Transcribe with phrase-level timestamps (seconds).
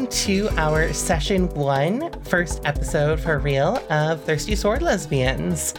[0.00, 5.74] welcome to our session one, first episode for real of Thirsty Sword Lesbians.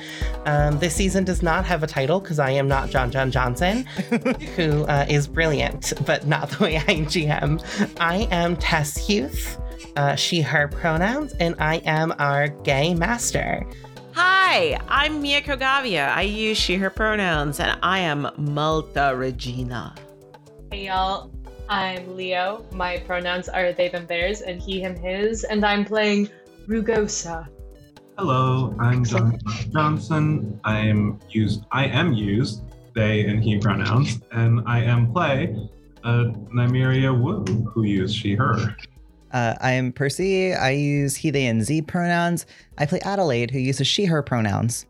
[0.45, 3.83] Um, this season does not have a title because I am not John John Johnson,
[4.55, 7.63] who uh, is brilliant, but not the way I GM.
[7.99, 9.59] I am Tess Huth,
[9.95, 13.65] uh, she, her pronouns, and I am our gay master.
[14.11, 16.09] Hi, I'm Mia Kogavia.
[16.09, 19.95] I use she, her pronouns, and I am Malta Regina.
[20.71, 21.31] Hey, y'all.
[21.71, 22.65] I'm Leo.
[22.73, 26.27] My pronouns are they, them, theirs, and he, him, his, and I'm playing
[26.67, 27.47] Rugosa.
[28.17, 29.39] Hello, I'm John
[29.71, 30.59] Johnson.
[30.65, 31.63] I am used.
[31.71, 32.63] I am used
[32.93, 35.55] they and he pronouns, and I am play
[36.03, 38.75] uh, Nymeria Wu, who use she, her.
[39.31, 40.53] Uh, I am Percy.
[40.53, 42.45] I use he, they, and z pronouns.
[42.79, 44.87] I play Adelaide, who uses she, her pronouns.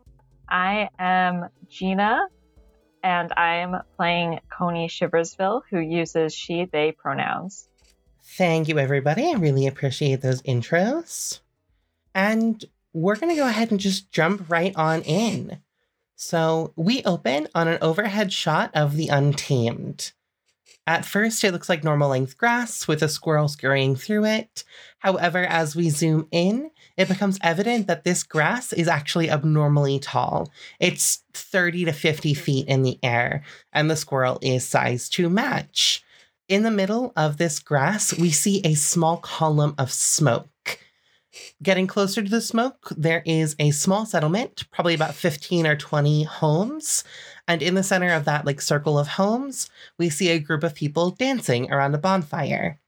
[0.49, 2.26] I am Gina,
[3.04, 7.68] and I'm playing Coney Shiversville, who uses she, they pronouns.
[8.24, 9.30] Thank you, everybody.
[9.30, 11.40] I really appreciate those intros.
[12.13, 12.63] And
[12.94, 15.60] we're going to go ahead and just jump right on in.
[16.16, 20.12] So we open on an overhead shot of the Untamed.
[20.88, 24.63] At first, it looks like normal length grass with a squirrel scurrying through it.
[24.99, 30.50] However, as we zoom in, it becomes evident that this grass is actually abnormally tall.
[30.80, 32.42] It's 30 to 50 mm-hmm.
[32.42, 36.04] feet in the air, and the squirrel is sized to match.
[36.48, 40.50] In the middle of this grass, we see a small column of smoke.
[41.64, 46.24] Getting closer to the smoke, there is a small settlement, probably about 15 or 20
[46.24, 47.06] homes.
[47.48, 50.76] And in the center of that like circle of homes, we see a group of
[50.76, 52.80] people dancing around a bonfire.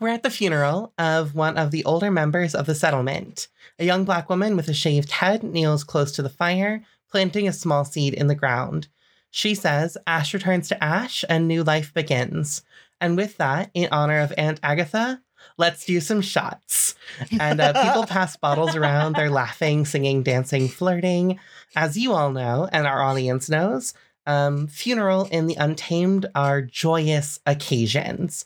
[0.00, 3.48] We're at the funeral of one of the older members of the settlement.
[3.78, 7.52] A young black woman with a shaved head kneels close to the fire, planting a
[7.52, 8.88] small seed in the ground.
[9.30, 12.62] She says, Ash returns to Ash and new life begins.
[13.00, 15.20] And with that, in honor of Aunt Agatha,
[15.58, 16.94] let's do some shots.
[17.38, 19.14] And uh, people pass bottles around.
[19.14, 21.38] They're laughing, singing, dancing, flirting.
[21.74, 23.92] As you all know, and our audience knows,
[24.26, 28.44] um, funeral and the untamed are joyous occasions.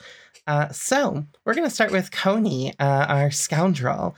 [0.50, 4.16] Uh, so we're going to start with Coney, uh, our scoundrel.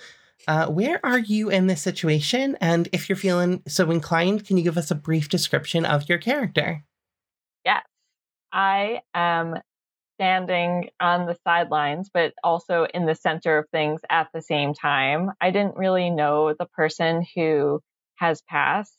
[0.48, 2.56] Uh, where are you in this situation?
[2.58, 6.16] And if you're feeling so inclined, can you give us a brief description of your
[6.16, 6.84] character?
[7.66, 7.84] Yes,
[8.50, 9.56] I am
[10.16, 15.32] standing on the sidelines, but also in the center of things at the same time.
[15.38, 17.82] I didn't really know the person who
[18.14, 18.96] has passed,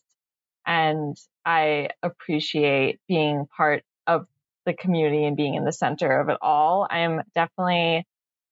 [0.68, 4.28] and I appreciate being part of
[4.66, 6.88] the community and being in the center of it all.
[6.90, 8.06] I'm definitely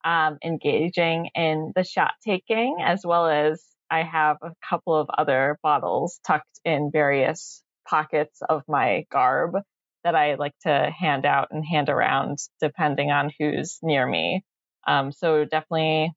[0.03, 5.59] um, engaging in the shot taking as well as I have a couple of other
[5.61, 9.55] bottles tucked in various pockets of my garb
[10.03, 14.43] that I like to hand out and hand around depending on who's near me.
[14.87, 16.11] Um, so definitely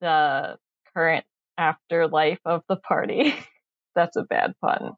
[0.00, 0.56] the
[0.94, 1.24] current
[1.58, 3.34] afterlife of the party.
[3.94, 4.92] That's a bad pun.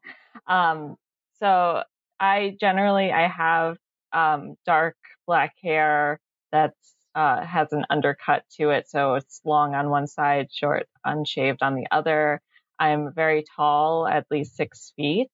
[0.47, 0.95] Um,
[1.39, 1.83] so
[2.19, 3.77] I generally I have
[4.13, 4.95] um, dark
[5.27, 6.19] black hair
[6.51, 11.61] that's uh, has an undercut to it, so it's long on one side, short, unshaved
[11.61, 12.41] on the other.
[12.79, 15.31] I'm very tall, at least six feet,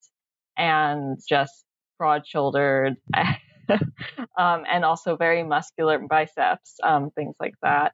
[0.58, 1.66] and just
[2.00, 2.96] broad shouldered,
[3.70, 7.94] um, and also very muscular biceps, um, things like that.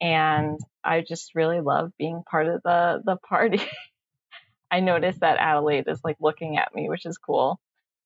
[0.00, 3.60] And I just really love being part of the the party.
[4.70, 7.58] I noticed that Adelaide is like looking at me, which is cool.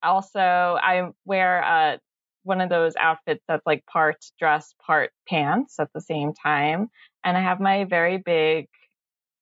[0.02, 1.96] Also, I wear uh,
[2.44, 6.88] one of those outfits that's like part dress, part pants at the same time.
[7.24, 8.68] And I have my very big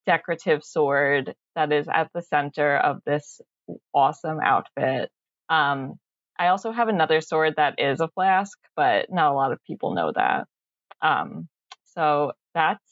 [0.07, 3.41] decorative sword that is at the center of this
[3.95, 5.11] awesome outfit.
[5.49, 5.95] Um,
[6.39, 9.95] I also have another sword that is a flask, but not a lot of people
[9.95, 10.47] know that.
[11.03, 11.49] Um,
[11.95, 12.85] so that's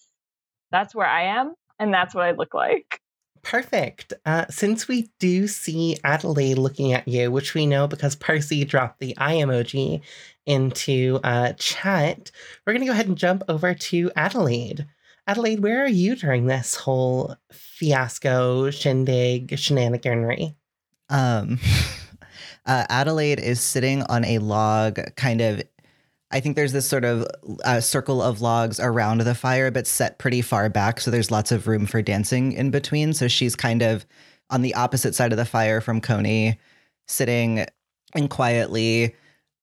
[0.70, 3.00] that's where I am, and that's what I look like.
[3.42, 4.12] Perfect.
[4.24, 9.00] Uh, since we do see Adelaide looking at you, which we know because Percy dropped
[9.00, 10.00] the eye emoji
[10.46, 12.30] into uh, chat,
[12.66, 14.86] we're going to go ahead and jump over to Adelaide.
[15.26, 20.54] Adelaide, where are you during this whole fiasco, shindig, shenaniganry?
[21.10, 21.58] Um,
[22.66, 25.62] uh, Adelaide is sitting on a log, kind of
[26.30, 27.26] I think there's this sort of
[27.64, 31.00] uh, circle of logs around the fire, but set pretty far back.
[31.00, 33.14] So there's lots of room for dancing in between.
[33.14, 34.04] So she's kind of
[34.50, 36.58] on the opposite side of the fire from Coney,
[37.06, 37.64] sitting
[38.14, 39.14] and quietly,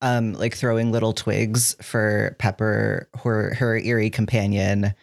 [0.01, 4.93] um, like throwing little twigs for Pepper, her, her eerie companion,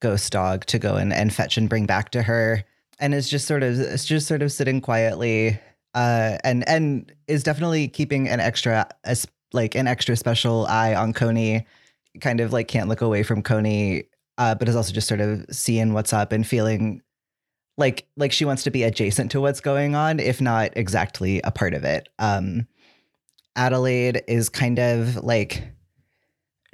[0.00, 2.64] ghost dog, to go and, and fetch and bring back to her.
[2.98, 5.58] And is just sort of, it's just sort of sitting quietly,
[5.94, 8.88] uh, and and is definitely keeping an extra
[9.52, 11.66] like an extra special eye on Coney.
[12.20, 14.04] Kind of like can't look away from Coney
[14.38, 17.02] uh, but is also just sort of seeing what's up and feeling
[17.78, 21.50] like like she wants to be adjacent to what's going on, if not exactly a
[21.50, 22.08] part of it.
[22.18, 22.66] Um,
[23.56, 25.62] Adelaide is kind of like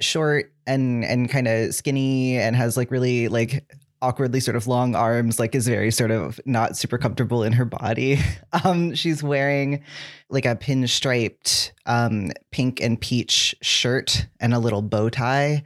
[0.01, 3.65] short and and kind of skinny and has like really like
[4.01, 7.65] awkwardly sort of long arms like is very sort of not super comfortable in her
[7.65, 8.17] body
[8.63, 9.83] um she's wearing
[10.29, 15.63] like a pinstriped um pink and peach shirt and a little bow tie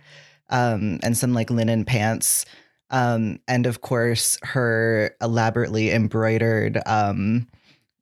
[0.49, 2.45] um and some like linen pants
[2.89, 7.47] um and of course her elaborately embroidered um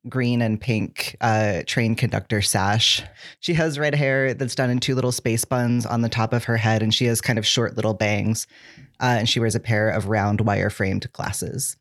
[0.08, 3.02] green and pink uh, train conductor sash.
[3.40, 6.44] She has red hair that's done in two little space buns on the top of
[6.44, 8.46] her head, and she has kind of short little bangs.
[9.02, 11.76] Uh, and she wears a pair of round wire framed glasses.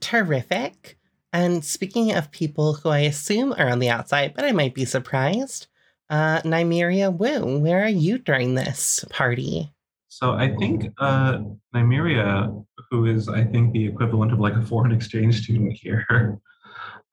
[0.00, 0.98] Terrific.
[1.32, 4.84] And speaking of people who I assume are on the outside, but I might be
[4.84, 5.66] surprised,
[6.08, 9.70] uh, Nymeria Wu, where are you during this party?
[10.08, 11.40] So I think uh,
[11.74, 16.38] Nymeria, who is I think the equivalent of like a foreign exchange student here,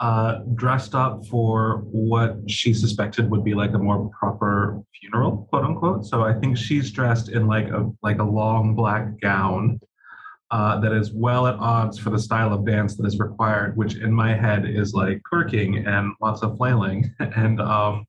[0.01, 5.63] uh, dressed up for what she suspected would be like a more proper funeral, quote
[5.63, 6.05] unquote.
[6.05, 9.79] So I think she's dressed in like a like a long black gown
[10.49, 13.95] uh, that is well at odds for the style of dance that is required, which
[13.95, 18.03] in my head is like twerking and lots of flailing, and um,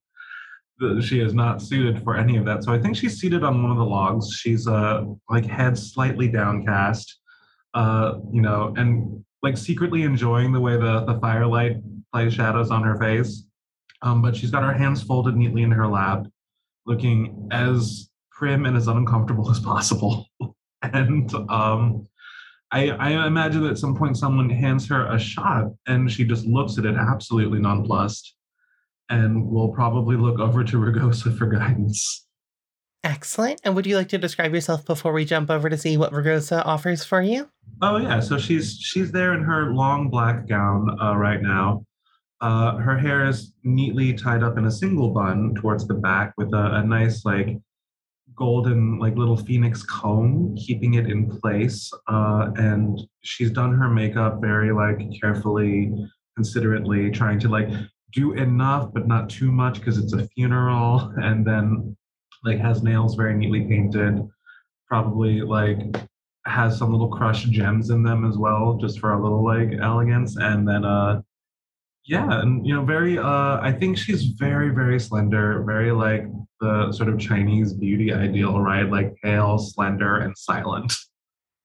[1.03, 2.65] she is not suited for any of that.
[2.65, 4.33] So I think she's seated on one of the logs.
[4.33, 7.19] She's uh like head slightly downcast,
[7.75, 11.77] uh, you know, and like secretly enjoying the way the, the firelight
[12.13, 13.45] plays shadows on her face.
[14.03, 16.27] Um, but she's got her hands folded neatly in her lap,
[16.87, 20.27] looking as prim and as uncomfortable as possible.
[20.83, 22.07] and um,
[22.71, 26.47] I, I imagine that at some point someone hands her a shot and she just
[26.47, 28.35] looks at it absolutely nonplussed
[29.11, 32.27] and will probably look over to Rugosa for guidance.
[33.05, 33.61] Excellent.
[33.65, 36.65] And would you like to describe yourself before we jump over to see what Rugosa
[36.65, 37.49] offers for you?
[37.81, 41.85] Oh yeah, so she's she's there in her long black gown uh, right now.
[42.41, 46.53] Uh, her hair is neatly tied up in a single bun towards the back with
[46.55, 47.59] a, a nice like
[48.37, 51.93] golden like little phoenix comb keeping it in place.
[52.09, 55.93] Uh, and she's done her makeup very like carefully,
[56.37, 57.69] considerately, trying to like
[58.13, 61.13] do enough but not too much because it's a funeral.
[61.23, 61.97] And then
[62.45, 64.29] like has nails very neatly painted,
[64.87, 65.79] probably like
[66.47, 70.37] has some little crushed gems in them as well, just for a little like elegance.
[70.37, 71.23] And then uh
[72.05, 76.25] yeah, and you know, very uh I think she's very, very slender, very like
[76.61, 78.89] the sort of Chinese beauty ideal, right?
[78.89, 80.93] Like pale, slender, and silent.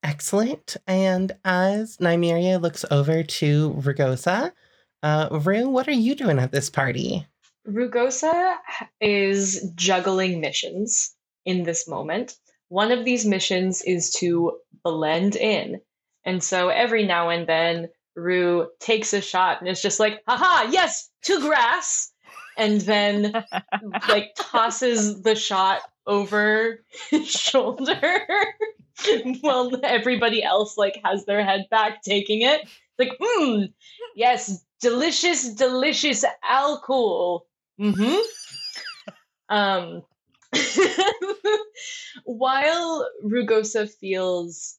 [0.03, 0.77] Excellent.
[0.85, 4.51] And as Nymeria looks over to Rugosa,
[5.03, 7.25] uh, Rue, what are you doing at this party?
[7.67, 8.55] Rugosa
[9.01, 11.15] is juggling missions
[11.45, 12.35] in this moment.
[12.69, 15.81] One of these missions is to blend in.
[16.25, 20.69] And so every now and then, Rue takes a shot and is just like, haha,
[20.71, 22.11] yes, to grass.
[22.57, 23.31] And then,
[24.09, 28.25] like, tosses the shot over his shoulder
[29.41, 32.67] while everybody else, like, has their head back taking it.
[32.97, 33.65] Like, hmm,
[34.15, 37.46] yes, delicious, delicious alcohol.
[37.79, 38.15] Mm-hmm.
[39.49, 40.03] um,
[42.25, 44.77] while Rugosa feels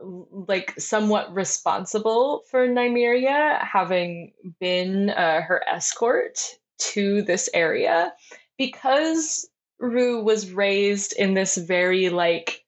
[0.00, 6.38] like somewhat responsible for Nymeria having been uh, her escort
[6.78, 8.12] to this area,
[8.58, 12.64] because Rue was raised in this very like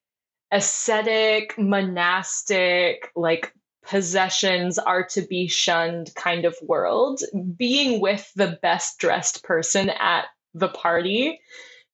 [0.53, 3.53] ascetic, monastic, like
[3.87, 7.21] possessions are to be shunned kind of world,
[7.57, 11.41] being with the best dressed person at the party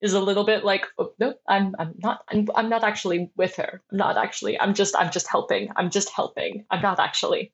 [0.00, 3.56] is a little bit like oh, no i'm i'm not I'm, I'm not actually with
[3.56, 3.82] her.
[3.90, 5.70] I'm not actually i'm just i'm just helping.
[5.76, 6.64] I'm just helping.
[6.70, 7.52] I'm not actually.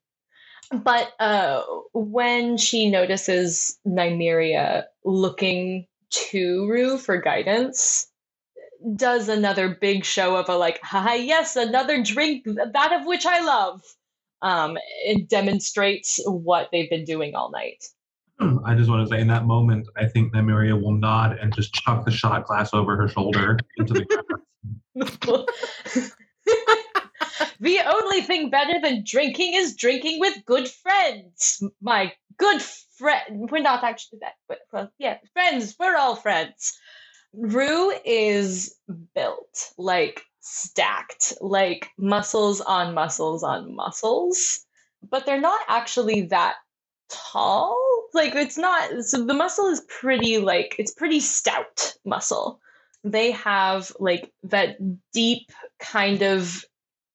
[0.72, 1.62] But uh
[1.92, 8.06] when she notices nymeria looking to rue for guidance
[8.94, 13.40] does another big show of a like hi yes another drink that of which i
[13.40, 13.82] love
[14.42, 17.82] um it demonstrates what they've been doing all night
[18.38, 21.72] I just want to say, in that moment, I think Nymeria will nod and just
[21.72, 24.24] chuck the shot glass over her shoulder into the grass.
[27.60, 31.62] the only thing better than drinking is drinking with good friends.
[31.80, 33.48] My good friend.
[33.50, 35.74] We're not actually that, but well, yeah, friends.
[35.78, 36.78] We're all friends.
[37.32, 38.76] Rue is
[39.14, 44.64] built like stacked, like muscles on muscles on muscles,
[45.10, 46.54] but they're not actually that
[47.08, 47.76] tall.
[48.14, 52.60] Like it's not so the muscle is pretty like it's pretty stout muscle.
[53.02, 54.76] They have like that
[55.12, 55.50] deep
[55.80, 56.64] kind of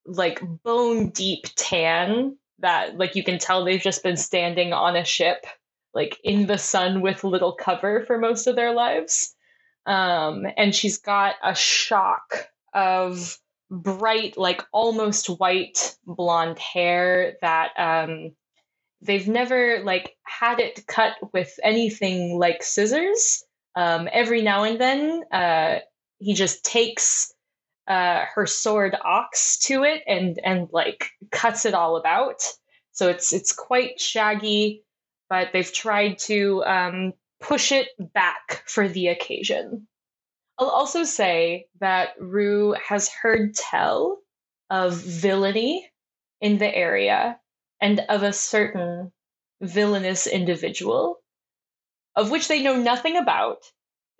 [0.06, 5.06] like bone deep tan that like you can tell they've just been standing on a
[5.06, 5.46] ship
[5.94, 9.34] like in the sun with little cover for most of their lives.
[9.86, 13.38] Um, and she's got a shock of
[13.70, 18.32] bright, like almost white blonde hair that um,
[19.02, 23.44] they've never like had it cut with anything like scissors.
[23.76, 25.80] Um, every now and then, uh,
[26.20, 27.34] he just takes
[27.88, 32.44] uh, her sword ox to it and and like cuts it all about.
[32.92, 34.84] So it's it's quite shaggy,
[35.30, 39.88] but they've tried to um, push it back for the occasion.
[40.62, 44.20] I'll also say that Rue has heard tell
[44.70, 45.90] of villainy
[46.40, 47.40] in the area
[47.82, 49.12] and of a certain
[49.60, 51.18] villainous individual
[52.16, 53.64] of which they know nothing about.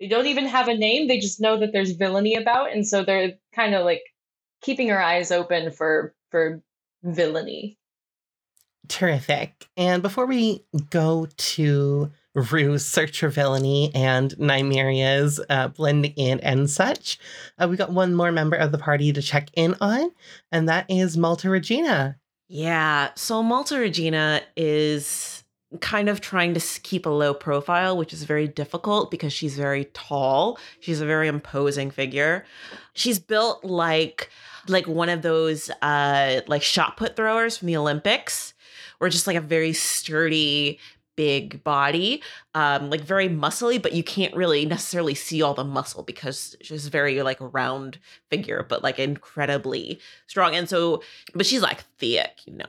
[0.00, 3.04] They don't even have a name, they just know that there's villainy about and so
[3.04, 4.02] they're kind of like
[4.62, 6.60] keeping her eyes open for for
[7.04, 7.78] villainy.
[8.88, 9.68] Terrific.
[9.76, 16.68] And before we go to Rue's search for villainy and Nymeria's uh, blending in and
[16.70, 17.18] such,
[17.58, 20.10] uh, we got one more member of the party to check in on,
[20.50, 22.16] and that is Malta Regina.
[22.48, 23.10] Yeah.
[23.14, 25.42] So Malta Regina is
[25.80, 29.86] kind of trying to keep a low profile, which is very difficult because she's very
[29.94, 30.58] tall.
[30.80, 32.44] She's a very imposing figure.
[32.94, 34.30] She's built like
[34.68, 38.54] like one of those uh like shot put throwers from the Olympics
[39.00, 40.78] or just like a very sturdy
[41.16, 42.22] big body
[42.54, 46.88] um like very muscly but you can't really necessarily see all the muscle because she's
[46.88, 47.98] very like round
[48.30, 51.02] figure but like incredibly strong and so
[51.34, 52.64] but she's like thick you know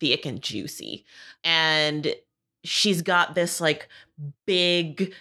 [0.00, 1.04] thick and juicy
[1.44, 2.14] and
[2.64, 3.88] she's got this like
[4.46, 5.12] big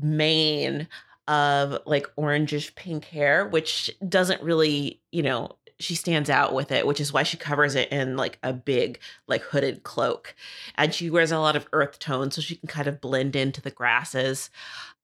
[0.00, 0.88] mane
[1.28, 6.86] of like orangish pink hair which doesn't really you know she stands out with it,
[6.86, 10.34] which is why she covers it in like a big, like hooded cloak.
[10.76, 13.60] And she wears a lot of earth tones so she can kind of blend into
[13.60, 14.50] the grasses.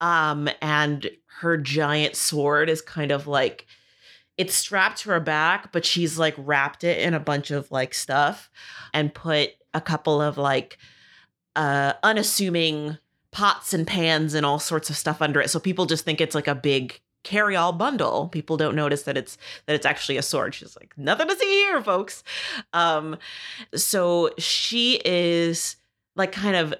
[0.00, 3.66] Um, and her giant sword is kind of like
[4.37, 7.92] it's strapped to her back, but she's like wrapped it in a bunch of like
[7.92, 8.50] stuff
[8.94, 10.78] and put a couple of like
[11.56, 12.99] uh unassuming
[13.30, 15.50] pots and pans and all sorts of stuff under it.
[15.50, 18.29] So people just think it's like a big carry all bundle.
[18.29, 20.55] People don't notice that it's that it's actually a sword.
[20.55, 22.25] She's like, nothing to see here, folks.
[22.73, 23.19] Um,
[23.75, 25.77] so she is
[26.17, 26.75] like kind of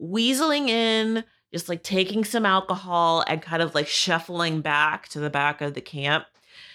[0.00, 5.30] weaseling in, just like taking some alcohol and kind of like shuffling back to the
[5.30, 6.26] back of the camp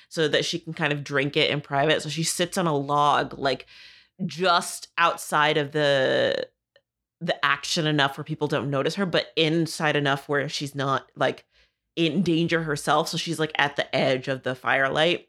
[0.10, 2.02] so that she can kind of drink it in private.
[2.02, 3.66] So she sits on a log, like
[4.26, 6.48] just outside of the
[7.22, 11.46] the action enough where people don't notice her, but inside enough where she's not like
[11.96, 13.10] in danger herself.
[13.10, 15.28] So she's like at the edge of the firelight.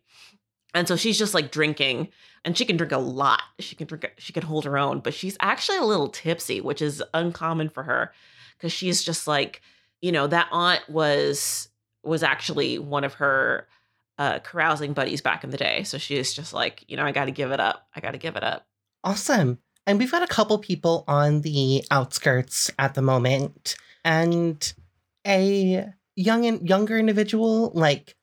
[0.74, 2.08] And so she's just like drinking
[2.44, 3.42] and she can drink a lot.
[3.58, 6.82] She can drink, she can hold her own, but she's actually a little tipsy, which
[6.82, 8.12] is uncommon for her
[8.56, 9.62] because she's just like,
[10.00, 11.68] you know, that aunt was,
[12.02, 13.66] was actually one of her
[14.18, 15.82] uh, carousing buddies back in the day.
[15.82, 17.88] So she's just like, you know, I got to give it up.
[17.94, 18.66] I got to give it up.
[19.04, 19.58] Awesome.
[19.86, 23.76] And we've got a couple people on the outskirts at the moment.
[24.04, 24.72] And
[25.26, 28.16] a young and younger individual, like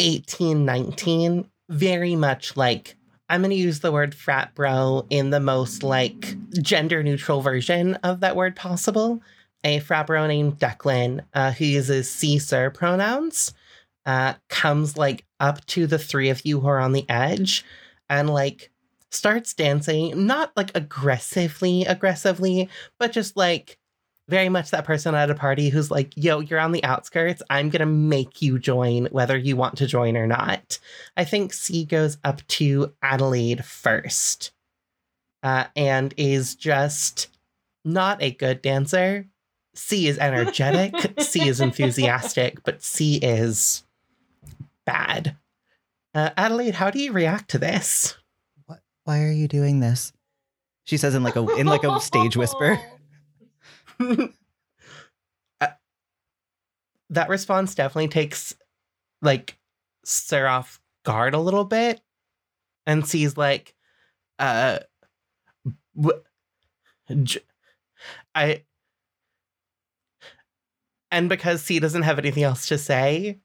[0.00, 2.96] 18, 19, very much like
[3.30, 7.94] I'm going to use the word frat bro in the most like gender neutral version
[7.96, 9.22] of that word possible.
[9.64, 13.52] A frat bro named Declan, uh, who uses C sir pronouns,
[14.06, 17.64] uh, comes like up to the three of you who are on the edge
[18.08, 18.70] and like
[19.10, 22.68] starts dancing, not like aggressively, aggressively,
[22.98, 23.78] but just like
[24.28, 27.42] very much that person at a party who's like, yo, you're on the outskirts.
[27.48, 30.78] I'm going to make you join whether you want to join or not.
[31.16, 34.52] I think C goes up to Adelaide first
[35.42, 37.28] uh, and is just
[37.84, 39.26] not a good dancer.
[39.74, 43.84] C is energetic, C is enthusiastic, but C is
[44.84, 45.36] bad.
[46.14, 48.16] Uh, Adelaide, how do you react to this?
[48.66, 48.80] What?
[49.04, 50.12] Why are you doing this?
[50.84, 52.78] She says in like a in like a stage whisper.
[55.60, 55.66] uh,
[57.10, 58.54] that response definitely takes
[59.22, 59.58] like
[60.04, 62.00] Sir off guard a little bit
[62.86, 63.74] and sees like
[64.38, 64.78] uh
[65.96, 66.22] w-
[67.22, 67.40] j-
[68.34, 68.64] I
[71.10, 73.38] and because C doesn't have anything else to say,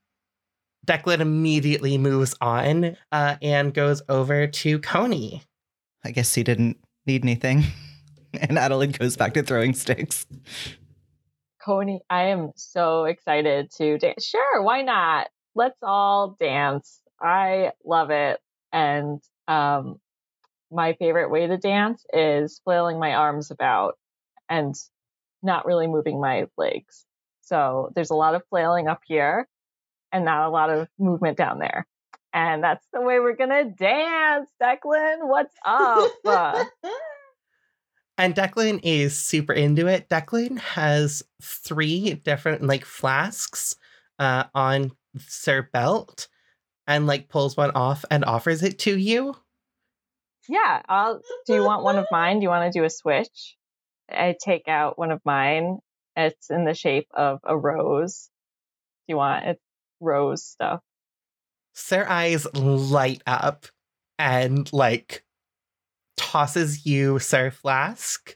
[0.85, 5.43] Declan immediately moves on uh, and goes over to Coney.
[6.03, 7.63] I guess he didn't need anything.
[8.41, 10.25] and Adelaide goes back to throwing sticks.
[11.63, 14.25] Coney, I am so excited to dance.
[14.25, 15.27] Sure, why not?
[15.55, 16.99] Let's all dance.
[17.21, 18.39] I love it.
[18.71, 19.99] And um,
[20.71, 23.97] my favorite way to dance is flailing my arms about
[24.49, 24.75] and
[25.41, 27.05] not really moving my legs.
[27.41, 29.47] So there's a lot of flailing up here
[30.11, 31.85] and not a lot of movement down there.
[32.33, 35.27] And that's the way we're gonna dance, Declan.
[35.27, 36.11] What's up?
[38.17, 40.07] And Declan is super into it.
[40.07, 43.75] Declan has three different like flasks
[44.19, 46.27] uh, on Sir Belt
[46.87, 49.35] and like pulls one off and offers it to you.
[50.47, 52.39] yeah, I'll do you want one of mine?
[52.39, 53.55] Do you want to do a switch?
[54.09, 55.79] I take out one of mine.
[56.15, 58.29] It's in the shape of a rose.
[59.07, 59.61] Do you want it's
[59.99, 60.81] rose stuff?
[61.73, 63.65] Sir eyes light up
[64.19, 65.23] and like
[66.33, 68.35] tosses you Sir Flask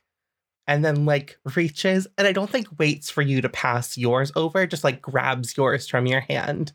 [0.67, 4.67] and then like reaches and I don't think waits for you to pass yours over,
[4.67, 6.73] just like grabs yours from your hand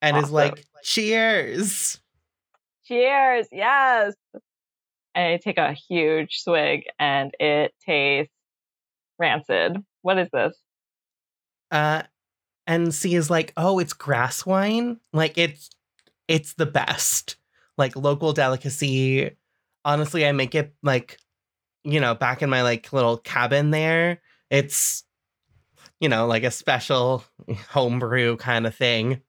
[0.00, 2.00] and is like, cheers.
[2.84, 4.14] Cheers, yes.
[5.16, 8.32] And I take a huge swig and it tastes
[9.18, 9.78] rancid.
[10.02, 10.56] What is this?
[11.72, 12.04] Uh
[12.68, 15.00] and C is like, oh, it's grass wine.
[15.12, 15.70] Like it's
[16.28, 17.34] it's the best.
[17.76, 19.32] Like local delicacy.
[19.84, 21.18] Honestly, I make it like,
[21.84, 24.20] you know, back in my like little cabin there.
[24.50, 25.04] It's
[26.02, 27.24] you know, like a special
[27.70, 29.22] homebrew kind of thing.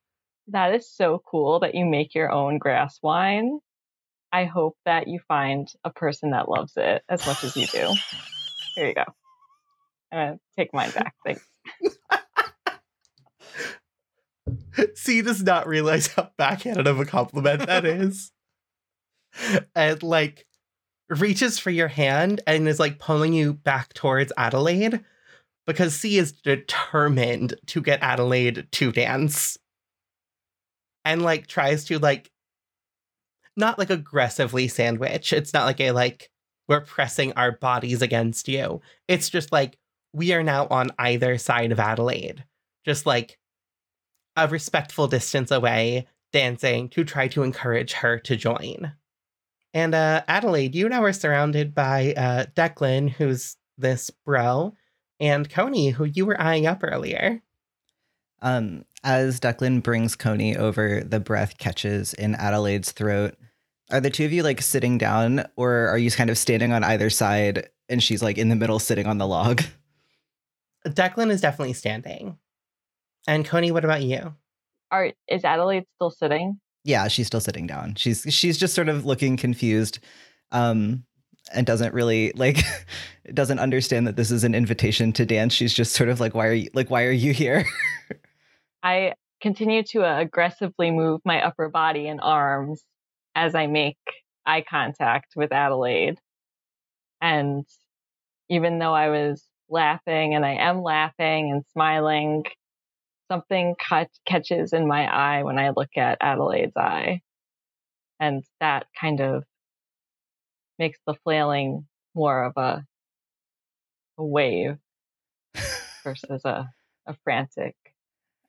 [0.48, 3.60] That is so cool that you make your own grass wine.
[4.32, 7.94] I hope that you find a person that loves it as much as you do.
[8.76, 9.04] Here you go.
[10.12, 11.14] I'm gonna take mine back.
[11.24, 11.48] Thanks.
[14.96, 18.32] C does not realize how backhanded of a compliment that is.
[19.76, 20.46] and like
[21.10, 25.04] reaches for your hand and is like pulling you back towards Adelaide
[25.66, 29.58] because C is determined to get Adelaide to dance.
[31.06, 32.32] And like tries to like
[33.58, 35.34] not like aggressively sandwich.
[35.34, 36.30] It's not like a like
[36.68, 38.82] we're pressing our bodies against you.
[39.08, 39.78] It's just like
[40.14, 42.46] we are now on either side of Adelaide.
[42.86, 43.38] Just like
[44.36, 48.94] a respectful distance away, dancing to try to encourage her to join.
[49.74, 54.76] And uh, Adelaide, you now are surrounded by uh, Declan, who's this bro,
[55.20, 57.42] and Coney, who you were eyeing up earlier.
[58.42, 63.36] Um, as Declan brings Coney over, the breath catches in Adelaide's throat.
[63.92, 66.84] Are the two of you like sitting down, or are you kind of standing on
[66.84, 69.64] either side and she's like in the middle sitting on the log?
[70.88, 72.38] Declan is definitely standing.
[73.28, 74.36] And Coney, what about you?
[74.92, 76.60] Are is Adelaide still sitting?
[76.84, 77.96] Yeah, she's still sitting down.
[77.96, 80.00] She's she's just sort of looking confused.
[80.52, 81.06] Um
[81.52, 82.58] and doesn't really like
[83.34, 85.54] doesn't understand that this is an invitation to dance.
[85.54, 87.66] She's just sort of like why are you like why are you here?
[88.84, 92.84] I continue to uh, aggressively move my upper body and arms
[93.36, 93.98] as I make
[94.46, 96.18] eye contact with Adelaide.
[97.22, 97.66] And
[98.50, 102.44] even though I was laughing and I am laughing and smiling,
[103.34, 107.22] something cut, catches in my eye when I look at Adelaide's eye.
[108.20, 109.44] And that kind of
[110.78, 112.86] makes the flailing more of a,
[114.20, 114.78] a wave
[116.04, 116.70] versus a,
[117.08, 117.76] a frantic.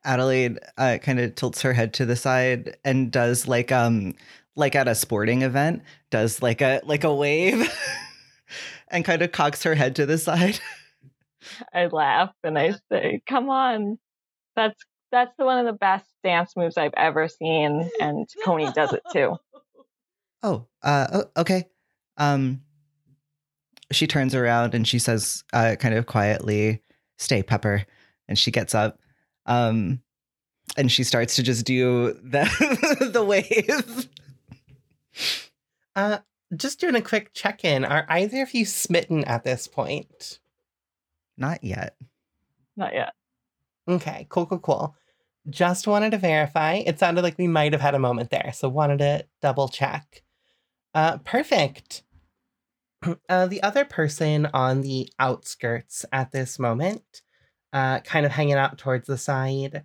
[0.03, 4.13] Adelaide uh, kind of tilts her head to the side and does like um
[4.55, 7.67] like at a sporting event does like a like a wave
[8.89, 10.59] and kind of cocks her head to the side.
[11.73, 13.97] I laugh and I say, "Come on,
[14.55, 18.93] that's that's the one of the best dance moves I've ever seen." And Coney does
[18.93, 19.37] it too.
[20.43, 21.65] Oh, uh, okay.
[22.17, 22.61] Um,
[23.91, 26.81] she turns around and she says, uh, kind of quietly,
[27.17, 27.85] "Stay, Pepper,"
[28.27, 28.99] and she gets up.
[29.45, 30.01] Um,
[30.77, 34.09] and she starts to just do the the wave.
[35.95, 36.19] Uh,
[36.55, 37.85] just doing a quick check in.
[37.85, 40.39] Are either of you smitten at this point?
[41.37, 41.95] Not yet.
[42.75, 43.13] Not yet.
[43.87, 44.95] Okay, cool, cool, cool.
[45.49, 46.75] Just wanted to verify.
[46.75, 50.23] It sounded like we might have had a moment there, so wanted to double check.
[50.93, 52.03] Uh, perfect.
[53.29, 57.21] Uh, the other person on the outskirts at this moment,
[57.71, 59.83] uh, kind of hanging out towards the side,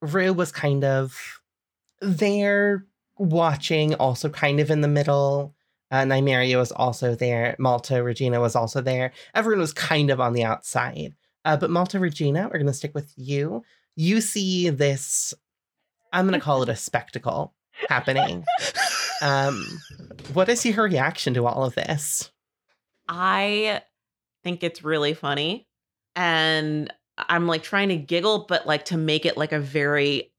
[0.00, 1.16] Rue was kind of
[2.00, 2.84] there
[3.18, 5.54] watching, also kind of in the middle.
[5.92, 7.54] Uh, Nymeria was also there.
[7.60, 9.12] Malta Regina was also there.
[9.32, 11.14] Everyone was kind of on the outside.
[11.46, 13.62] Uh, but Malta Regina, we're going to stick with you.
[13.94, 15.32] You see this,
[16.12, 17.54] I'm going to call it a spectacle
[17.88, 18.44] happening.
[19.22, 19.64] Um,
[20.34, 22.30] what is your reaction to all of this?
[23.08, 23.80] I
[24.42, 25.68] think it's really funny.
[26.16, 30.32] And I'm like trying to giggle, but like to make it like a very.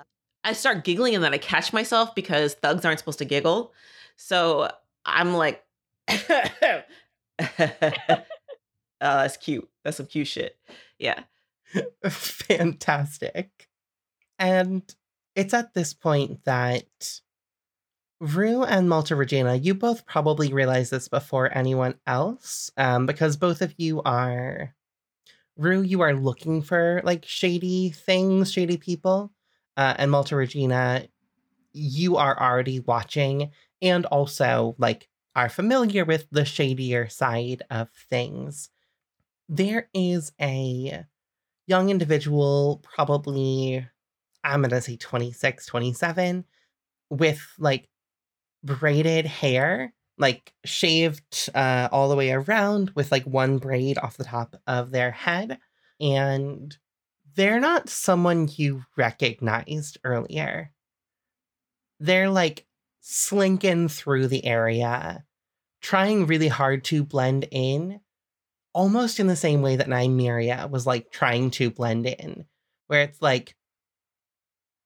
[0.43, 3.74] I start giggling and then I catch myself because thugs aren't supposed to giggle.
[4.17, 4.70] So
[5.06, 5.63] I'm like,
[6.10, 6.82] oh,
[9.00, 9.70] that's cute.
[9.84, 10.58] That's some cute shit.
[10.99, 11.23] Yeah.
[12.10, 13.67] Fantastic.
[14.39, 14.83] And
[15.36, 17.21] it's at this point that
[18.19, 23.62] Rue and Malta Regina, you both probably realize this before anyone else, um, because both
[23.62, 24.73] of you are.
[25.55, 29.31] Rue, you are looking for like shady things, shady people.
[29.75, 31.07] Uh, and Malta Regina,
[31.73, 38.69] you are already watching and also like are familiar with the shadier side of things.
[39.49, 41.05] There is a
[41.67, 43.86] young individual, probably,
[44.43, 46.45] I'm going to say 26, 27,
[47.10, 47.89] with like
[48.63, 54.23] braided hair, like shaved uh, all the way around with like one braid off the
[54.23, 55.60] top of their head.
[55.99, 56.75] And
[57.36, 60.71] they're not someone you recognized earlier.
[61.99, 62.65] They're like
[63.01, 65.23] slinking through the area,
[65.81, 68.01] trying really hard to blend in,
[68.73, 72.45] almost in the same way that Nymeria was like trying to blend in,
[72.88, 73.56] where it's like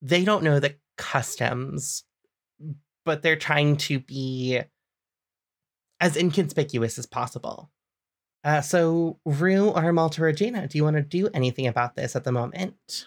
[0.02, 2.04] they don't know the customs,
[3.06, 4.62] but they're trying to be
[6.00, 7.70] as inconspicuous as possible.
[8.44, 12.24] Uh, so, Rue or Malta Regina, do you want to do anything about this at
[12.24, 13.06] the moment?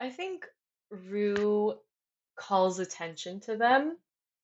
[0.00, 0.46] I think
[0.90, 1.74] Rue
[2.36, 3.98] calls attention to them,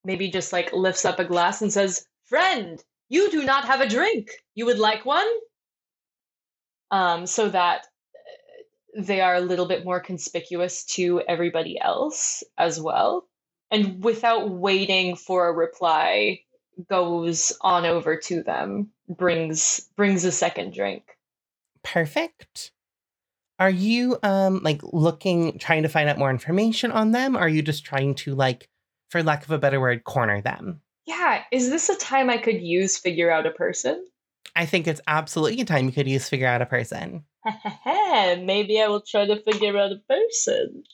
[0.05, 3.89] maybe just like lifts up a glass and says, Friend, you do not have a
[3.89, 4.31] drink.
[4.55, 5.27] You would like one?
[6.91, 7.87] Um, so that
[8.97, 13.27] uh, they are a little bit more conspicuous to everybody else as well.
[13.71, 16.41] And without waiting for a reply,
[16.89, 21.05] goes on over to them, brings brings a second drink.
[21.83, 22.73] Perfect.
[23.59, 27.37] Are you um like looking trying to find out more information on them?
[27.37, 28.69] Are you just trying to like,
[29.09, 30.81] for lack of a better word, corner them?
[31.07, 34.05] Yeah, is this a time I could use figure out a person?
[34.57, 37.25] I think it's absolutely a time you could use figure out a person.
[37.85, 40.85] Maybe I will try to figure out a person.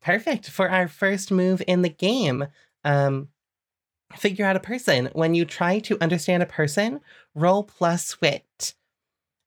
[0.00, 0.50] Perfect.
[0.50, 2.46] For our first move in the game,
[2.84, 3.28] um,
[4.16, 5.10] figure out a person.
[5.12, 7.00] When you try to understand a person,
[7.34, 8.74] roll plus wit.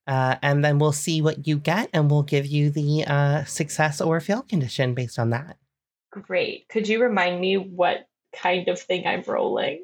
[0.07, 4.01] Uh, and then we'll see what you get and we'll give you the uh, success
[4.01, 5.57] or fail condition based on that.
[6.12, 6.67] Great.
[6.69, 9.84] Could you remind me what kind of thing I'm rolling?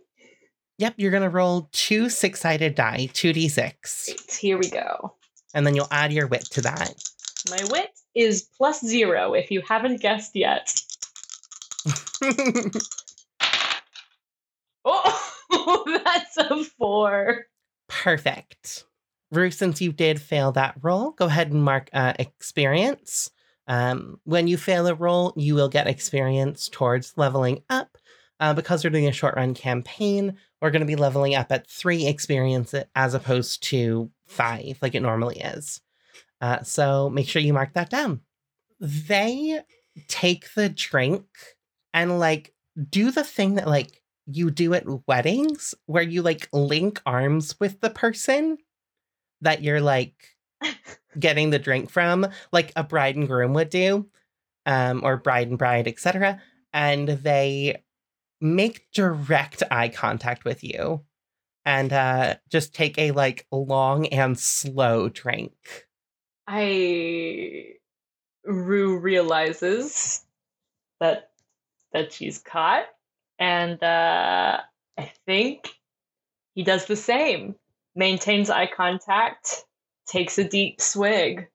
[0.79, 4.39] Yep, you're going to roll two six sided die, 2d6.
[4.39, 5.15] Here we go.
[5.53, 6.93] And then you'll add your wit to that.
[7.49, 10.73] My wit is plus zero if you haven't guessed yet.
[14.85, 15.33] oh,
[16.05, 17.45] that's a four.
[17.87, 18.85] Perfect.
[19.31, 23.31] Rue, since you did fail that roll, go ahead and mark uh, experience.
[23.67, 27.97] Um, when you fail a roll, you will get experience towards leveling up.
[28.39, 31.69] Uh, because we're doing a short run campaign, we're going to be leveling up at
[31.69, 35.81] three experience as opposed to five, like it normally is.
[36.39, 38.21] Uh, so make sure you mark that down.
[38.79, 39.61] They
[40.07, 41.25] take the drink
[41.93, 42.53] and like
[42.89, 47.79] do the thing that like you do at weddings where you like link arms with
[47.81, 48.57] the person
[49.41, 50.13] that you're like
[51.19, 54.07] getting the drink from, like a bride and groom would do,
[54.65, 56.41] um, or bride and bride, etc.
[56.73, 57.83] And they
[58.39, 61.03] make direct eye contact with you
[61.65, 65.53] and uh, just take a like long and slow drink.
[66.47, 67.73] I
[68.45, 70.23] Rue realizes
[71.01, 71.31] that
[71.91, 72.85] that she's caught,
[73.37, 74.61] and uh,
[74.97, 75.67] I think
[76.55, 77.55] he does the same.
[77.95, 79.65] Maintains eye contact,
[80.07, 81.49] takes a deep swig.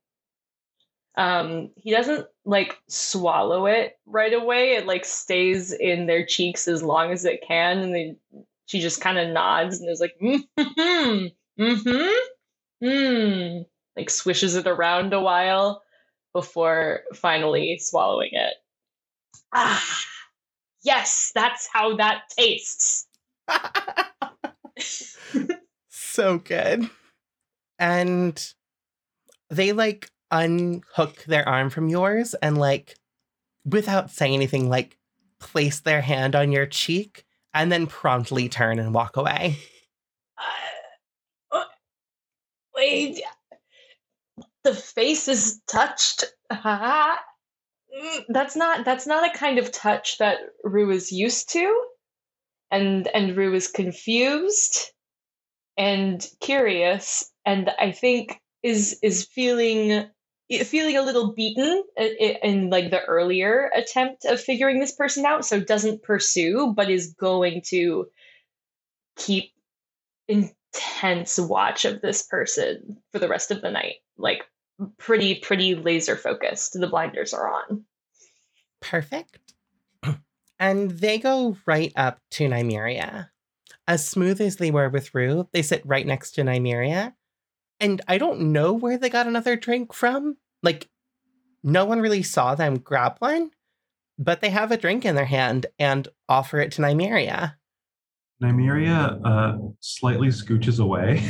[1.16, 4.72] Um, he doesn't like swallow it right away.
[4.72, 8.16] It like stays in their cheeks as long as it can, and they,
[8.66, 13.64] she just kind of nods and is like, mm-hmm, mm-hmm, mm,
[13.96, 15.83] like swishes it around a while
[16.33, 18.55] before finally swallowing it.
[19.53, 19.85] Ah,
[20.83, 23.07] yes, that's how that tastes.
[25.90, 26.88] so good.
[27.79, 28.55] And
[29.51, 32.97] they like unhook their arm from yours and like
[33.64, 34.99] without saying anything like
[35.38, 39.57] place their hand on your cheek and then promptly turn and walk away.
[41.51, 41.64] Uh,
[42.75, 43.21] wait,
[44.64, 46.25] the face is touched.
[48.29, 51.85] that's not that's not a kind of touch that Rue is used to,
[52.71, 54.79] and and Rue is confused
[55.77, 60.07] and curious, and I think is is feeling
[60.61, 65.45] feeling a little beaten uh, in like the earlier attempt of figuring this person out
[65.45, 68.07] so doesn't pursue but is going to
[69.17, 69.53] keep
[70.29, 73.97] intense watch of this person for the rest of the night.
[74.17, 74.45] Like
[74.99, 76.79] pretty, pretty laser focused.
[76.79, 77.85] The blinders are on.
[78.81, 79.38] Perfect.
[80.59, 83.31] And they go right up to Nymeria.
[83.88, 87.15] As smooth as they were with Rue, they sit right next to Nymeria.
[87.81, 90.37] And I don't know where they got another drink from.
[90.62, 90.88] Like,
[91.62, 93.51] no one really saw them grab one,
[94.18, 97.55] but they have a drink in their hand and offer it to Nymeria.
[98.42, 101.22] Nymeria uh, slightly scooches away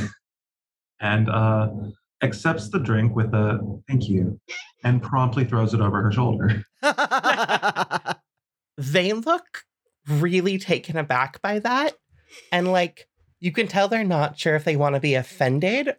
[1.00, 1.68] and uh,
[2.22, 4.40] accepts the drink with a thank you
[4.84, 6.64] and promptly throws it over her shoulder.
[8.76, 9.64] They look
[10.08, 11.94] really taken aback by that.
[12.50, 13.08] And like,
[13.40, 15.96] you can tell they're not sure if they want to be offended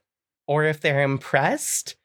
[0.48, 1.96] or if they're impressed.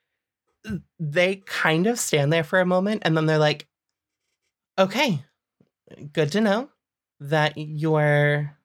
[0.99, 3.67] They kind of stand there for a moment and then they're like,
[4.79, 5.25] okay,
[6.13, 6.71] good to know
[7.21, 8.57] that you're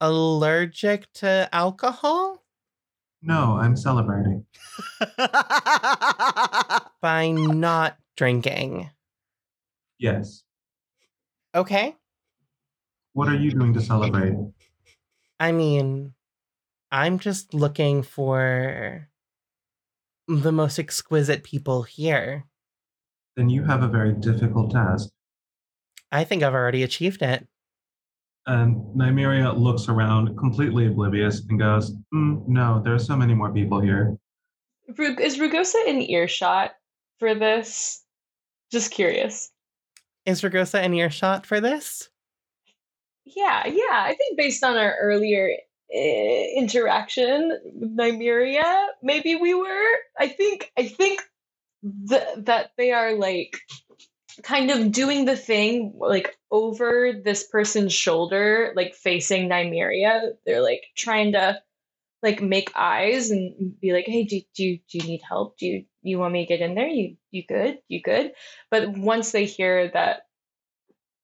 [0.00, 2.42] allergic to alcohol
[3.20, 4.46] No, I'm celebrating.
[7.00, 8.90] by not drinking.
[9.98, 10.44] Yes.
[11.54, 11.96] Okay.
[13.12, 14.34] What are you doing to celebrate?
[15.40, 16.14] I mean,
[16.92, 19.08] I'm just looking for
[20.28, 22.44] the most exquisite people here.
[23.36, 25.08] Then you have a very difficult task.
[26.12, 27.46] I think I've already achieved it.
[28.46, 33.52] And Nymeria looks around, completely oblivious, and goes, "Mm, No, there are so many more
[33.52, 34.16] people here.
[34.96, 36.74] Rug- Is Rugosa in earshot
[37.18, 38.04] for this?
[38.72, 39.50] Just curious.
[40.24, 42.08] Is Rugosa in earshot for this?
[43.24, 44.02] Yeah, yeah.
[44.04, 45.54] I think based on our earlier
[45.92, 49.92] Eh, interaction with Nymeria, maybe we were.
[50.18, 50.72] I think.
[50.78, 51.22] I think
[52.08, 53.58] th- that they are like
[54.42, 60.32] kind of doing the thing like over this person's shoulder, like facing Nymeria.
[60.46, 61.60] They're like trying to
[62.22, 65.58] like make eyes and be like, "Hey, do, do you do you need help?
[65.58, 66.88] Do you you want me to get in there?
[66.88, 67.78] You you good?
[67.88, 68.32] You good?"
[68.70, 70.22] But once they hear that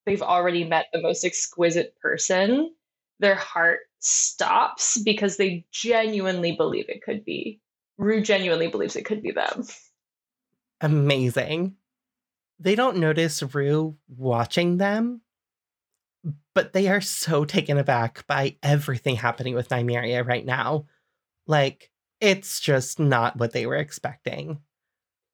[0.05, 2.73] they've already met the most exquisite person,
[3.19, 7.61] their heart stops because they genuinely believe it could be.
[7.97, 9.63] Rue genuinely believes it could be them.
[10.81, 11.75] Amazing.
[12.59, 15.21] They don't notice Rue watching them,
[16.53, 20.85] but they are so taken aback by everything happening with Nymeria right now.
[21.47, 24.59] Like, it's just not what they were expecting.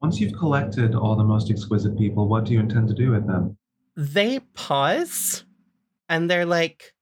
[0.02, 3.28] Once you've collected all the most exquisite people, what do you intend to do with
[3.28, 3.58] them?
[3.96, 5.44] They pause
[6.10, 6.94] and they're like,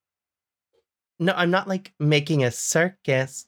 [1.19, 3.45] No, I'm not like making a circus.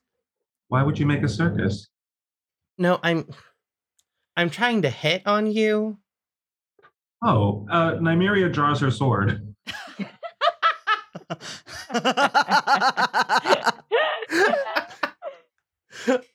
[0.68, 1.88] Why would you make a circus?
[2.78, 3.28] No, I'm
[4.36, 5.98] I'm trying to hit on you.
[7.24, 9.54] Oh, uh, Nymeria draws her sword.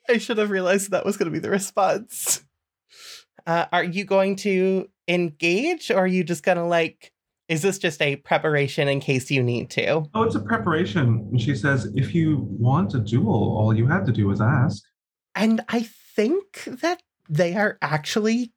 [0.09, 2.45] I should have realized that was going to be the response.
[3.47, 7.13] Uh, are you going to engage or are you just going to like,
[7.49, 10.05] is this just a preparation in case you need to?
[10.15, 11.29] Oh, it's a preparation.
[11.31, 14.83] And she says, if you want a duel, all you have to do is ask.
[15.35, 18.53] And I think that they are actually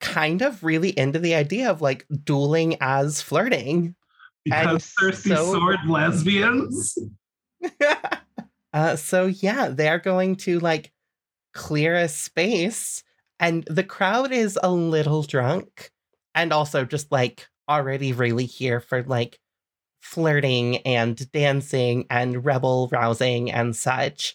[0.00, 3.94] kind of really into the idea of like dueling as flirting.
[4.44, 6.98] Because I'm thirsty so- sword lesbians.
[8.72, 10.90] uh, so yeah, they're going to like
[11.52, 13.02] clear a space,
[13.38, 15.90] and the crowd is a little drunk,
[16.34, 19.38] and also just like already really here for like
[20.00, 24.34] flirting and dancing and rebel rousing and such.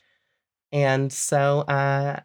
[0.71, 2.21] And so uh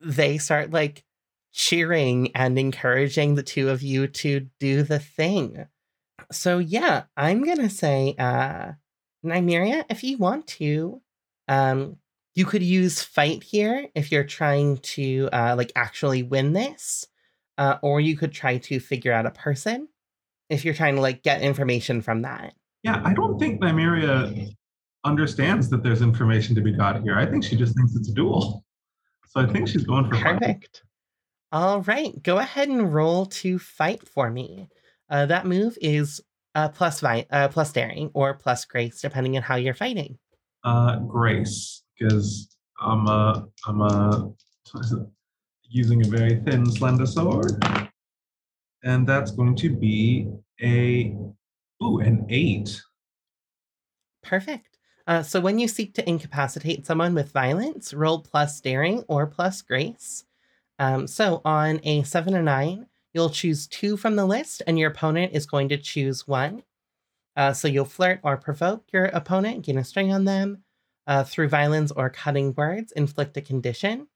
[0.00, 1.04] they start like
[1.52, 5.66] cheering and encouraging the two of you to do the thing.
[6.32, 8.72] So yeah, I'm gonna say uh
[9.24, 11.02] Nymeria, if you want to,
[11.48, 11.96] um,
[12.34, 17.06] you could use fight here if you're trying to uh, like actually win this,
[17.56, 19.88] uh, or you could try to figure out a person
[20.48, 22.54] if you're trying to like get information from that.
[22.82, 24.48] Yeah, I don't think Nymeria
[25.04, 27.16] understands that there's information to be got here.
[27.16, 28.64] I think she just thinks it's a duel.
[29.28, 30.40] So I think she's going for fight.
[30.40, 30.82] Perfect.
[31.50, 34.68] All right, go ahead and roll to fight for me.
[35.10, 36.20] Uh, that move is
[36.54, 40.18] uh, plus vi- uh, plus daring or plus grace, depending on how you're fighting.
[40.64, 42.48] Uh, Grace, because
[42.80, 44.30] I'm a I'm a
[45.70, 47.64] using a very thin, slender sword,
[48.84, 50.30] and that's going to be
[50.62, 51.16] a
[51.82, 52.80] ooh an eight.
[54.22, 54.78] Perfect.
[55.06, 59.62] Uh, so when you seek to incapacitate someone with violence, roll plus daring or plus
[59.62, 60.24] grace.
[60.78, 64.90] Um, so on a seven or nine, you'll choose two from the list, and your
[64.90, 66.62] opponent is going to choose one.
[67.36, 70.62] Uh, so you'll flirt or provoke your opponent, gain a string on them.
[71.06, 74.06] Uh, through violence or cutting words, inflict a condition.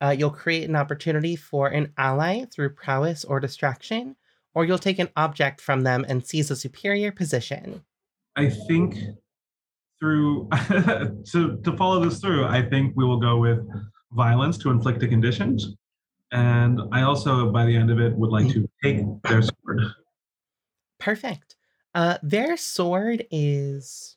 [0.00, 4.16] Uh, you'll create an opportunity for an ally through prowess or distraction,
[4.54, 7.84] or you'll take an object from them and seize a superior position.
[8.36, 8.96] I think
[10.00, 13.60] through to to follow this through, I think we will go with
[14.12, 15.76] violence to inflict the conditions,
[16.32, 19.82] And I also, by the end of it, would like to take their sword.
[20.98, 21.56] Perfect.
[21.94, 24.16] Uh, their sword is.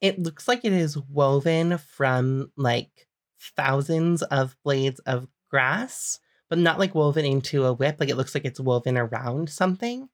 [0.00, 3.08] It looks like it is woven from like
[3.56, 7.96] thousands of blades of grass, but not like woven into a whip.
[7.98, 10.08] Like it looks like it's woven around something.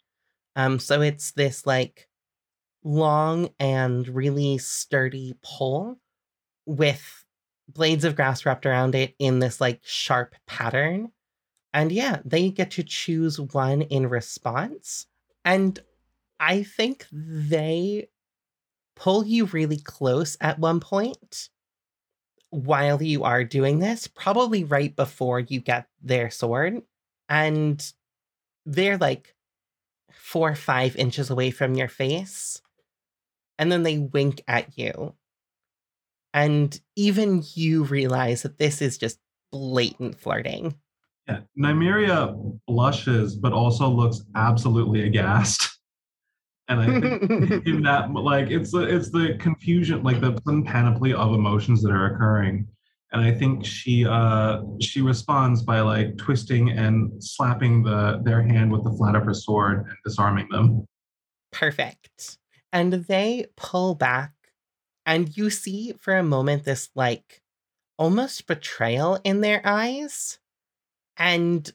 [0.56, 2.08] Um, so it's this like
[2.82, 5.96] long and really sturdy pole
[6.66, 7.24] with
[7.68, 11.12] blades of grass wrapped around it in this like sharp pattern.
[11.72, 15.06] And yeah, they get to choose one in response.
[15.44, 15.78] And
[16.40, 18.08] I think they
[18.96, 21.48] pull you really close at one point
[22.50, 26.82] while you are doing this, probably right before you get their sword.
[27.28, 27.92] And
[28.66, 29.34] they're like
[30.12, 32.60] four or five inches away from your face.
[33.58, 35.14] And then they wink at you.
[36.32, 39.18] And even you realize that this is just
[39.50, 40.76] blatant flirting.
[41.28, 45.68] Yeah, Nymeria blushes, but also looks absolutely aghast.
[46.70, 51.34] And I think in that, like, it's the it's the confusion, like the panoply of
[51.34, 52.66] emotions that are occurring.
[53.12, 58.70] And I think she uh she responds by like twisting and slapping the their hand
[58.70, 60.86] with the flat of her sword and disarming them.
[61.50, 62.38] Perfect.
[62.72, 64.32] And they pull back,
[65.04, 67.42] and you see for a moment this like
[67.98, 70.38] almost betrayal in their eyes.
[71.16, 71.68] And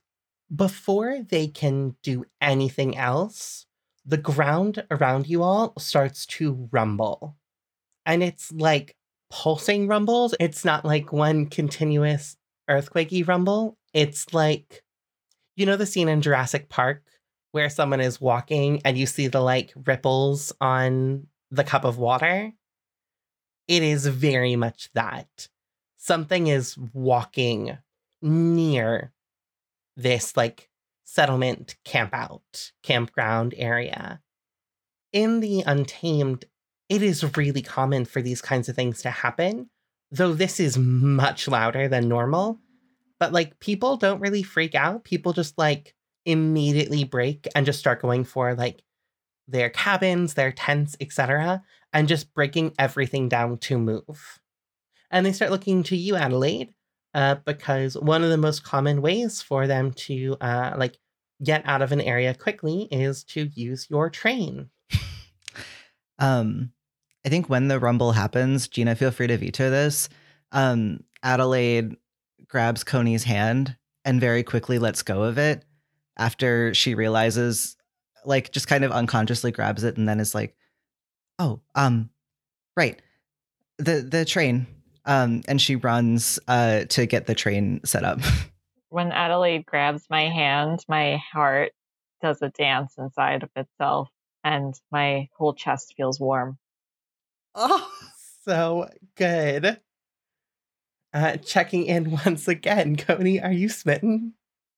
[0.55, 3.65] before they can do anything else,
[4.05, 7.35] the ground around you all starts to rumble.
[8.05, 8.95] And it's like
[9.31, 10.35] pulsing rumbles.
[10.39, 12.37] It's not like one continuous
[12.69, 13.77] earthquakey rumble.
[13.93, 14.83] It's like,
[15.55, 17.03] you know, the scene in Jurassic Park
[17.51, 22.51] where someone is walking and you see the like ripples on the cup of water?
[23.67, 25.47] It is very much that.
[25.97, 27.77] Something is walking
[28.21, 29.13] near
[29.95, 30.69] this like
[31.05, 34.19] settlement camp out, campground area.
[35.13, 36.43] In the Untamed,
[36.89, 39.69] it is really common for these kinds of things to happen,
[40.11, 42.59] though this is much louder than normal.
[43.19, 45.05] But like people don't really freak out.
[45.05, 48.83] People just like immediately break and just start going for like
[49.47, 51.63] their cabins, their tents, etc.,
[51.93, 54.39] and just breaking everything down to move.
[55.11, 56.73] And they start looking to you, Adelaide,
[57.15, 60.97] uh, because one of the most common ways for them to uh, like
[61.43, 64.69] get out of an area quickly is to use your train.
[66.17, 66.71] Um,
[67.25, 70.08] I think when the rumble happens, Gina, feel free to veto this.
[70.54, 71.97] Um, Adelaide
[72.47, 73.75] grabs Coney's hand
[74.06, 75.65] and very quickly lets go of it
[76.15, 77.75] after she realizes,
[78.23, 80.56] like, just kind of unconsciously grabs it and then is like,
[81.38, 82.10] "Oh, um,
[82.78, 83.01] right,
[83.78, 84.67] the the train."
[85.05, 88.19] Um, and she runs uh to get the train set up.
[88.89, 91.73] When Adelaide grabs my hand, my heart
[92.21, 94.09] does a dance inside of itself
[94.45, 96.57] and my whole chest feels warm.
[97.55, 97.91] Oh,
[98.45, 99.79] so good.
[101.13, 104.33] Uh, checking in once again, Coney, are you smitten?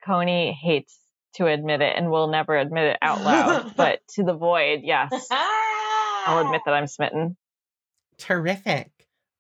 [0.06, 0.98] Coney hates
[1.36, 5.28] to admit it and will never admit it out loud, but to the void, yes,
[5.30, 7.36] I'll admit that I'm smitten.
[8.18, 8.92] Terrific.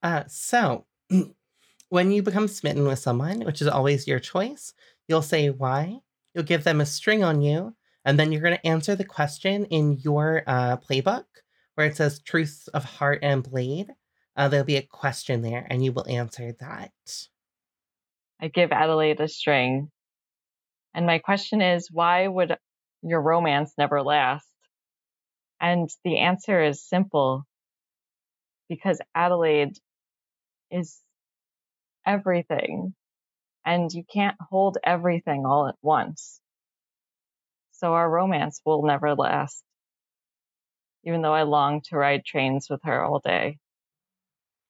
[0.07, 0.85] Uh, so,
[1.89, 4.73] when you become smitten with someone, which is always your choice,
[5.09, 5.99] you'll say why.
[6.33, 9.65] You'll give them a string on you, and then you're going to answer the question
[9.65, 11.25] in your uh, playbook
[11.75, 13.89] where it says truth of heart and blade.
[14.37, 16.93] Uh, there'll be a question there, and you will answer that.
[18.41, 19.91] I give Adelaide a string.
[20.93, 22.55] And my question is why would
[23.01, 24.47] your romance never last?
[25.59, 27.43] And the answer is simple
[28.69, 29.77] because Adelaide
[30.71, 30.99] is
[32.05, 32.93] everything.
[33.65, 36.39] And you can't hold everything all at once.
[37.71, 39.63] So our romance will never last,
[41.03, 43.57] even though I long to ride trains with her all day.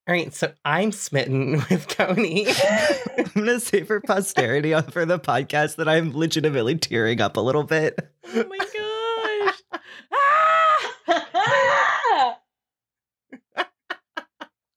[0.07, 2.47] All right, so I'm smitten with Coney.
[3.17, 7.63] I'm gonna say for posterity for the podcast that I'm legitimately tearing up a little
[7.63, 7.99] bit.
[8.33, 8.83] Oh my gosh.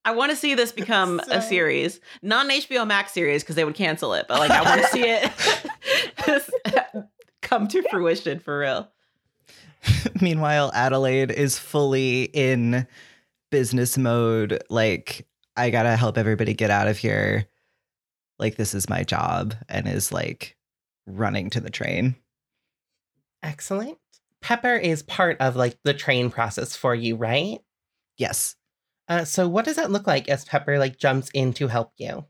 [0.03, 3.63] I want to see this become a series, not an HBO Max series because they
[3.63, 5.31] would cancel it, but like I want to see it
[7.41, 8.89] come to fruition for real.
[10.21, 12.87] Meanwhile, Adelaide is fully in
[13.51, 14.63] business mode.
[14.69, 17.47] Like, I gotta help everybody get out of here.
[18.39, 20.55] Like, this is my job, and is like
[21.05, 22.15] running to the train.
[23.43, 23.97] Excellent.
[24.41, 27.59] Pepper is part of like the train process for you, right?
[28.17, 28.55] Yes.
[29.11, 32.23] Uh, so what does that look like as Pepper like jumps in to help you?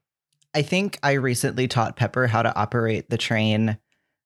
[0.55, 3.77] I think I recently taught Pepper how to operate the train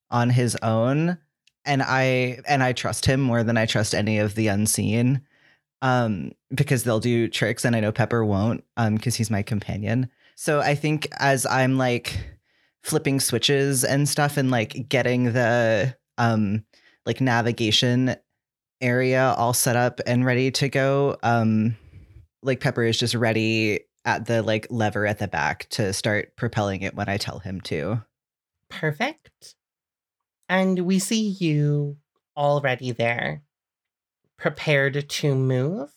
[0.10, 1.18] on his own
[1.66, 5.22] and I and I trust him more than I trust any of the unseen
[5.82, 10.10] um because they'll do tricks and I know Pepper won't um because he's my companion.
[10.36, 12.18] So I think as I'm like
[12.84, 16.64] flipping switches and stuff and like getting the um
[17.06, 18.16] like navigation
[18.80, 21.76] area all set up and ready to go um
[22.45, 26.81] like Pepper is just ready at the like lever at the back to start propelling
[26.81, 28.03] it when I tell him to.
[28.69, 29.55] Perfect.
[30.47, 31.97] And we see you
[32.37, 33.41] already there,
[34.37, 35.89] prepared to move.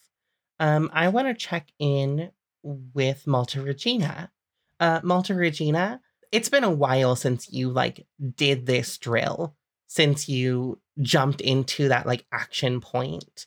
[0.58, 2.30] Um, I want to check in
[2.62, 4.30] with Malta Regina.
[4.80, 6.00] Uh, Malta Regina,
[6.32, 9.54] it's been a while since you like did this drill,
[9.86, 13.46] since you jumped into that like action point.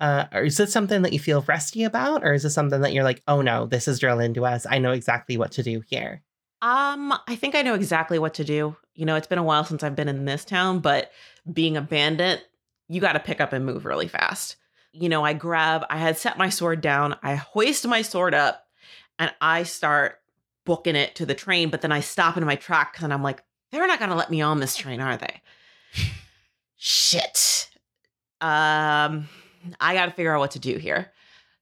[0.00, 2.92] Uh, or is this something that you feel rusty about, or is this something that
[2.92, 4.66] you're like, oh no, this is drilled into us.
[4.68, 6.22] I know exactly what to do here.
[6.62, 8.76] Um, I think I know exactly what to do.
[8.94, 11.10] You know, it's been a while since I've been in this town, but
[11.52, 12.44] being a bandit,
[12.88, 14.56] you got to pick up and move really fast.
[14.92, 18.66] You know, I grab, I had set my sword down, I hoist my sword up,
[19.18, 20.20] and I start
[20.64, 23.42] booking it to the train, but then I stop in my tracks and I'm like,
[23.70, 25.42] they're not going to let me on this train, are they?
[26.76, 27.70] Shit.
[28.40, 29.28] Um,
[29.80, 31.12] I got to figure out what to do here.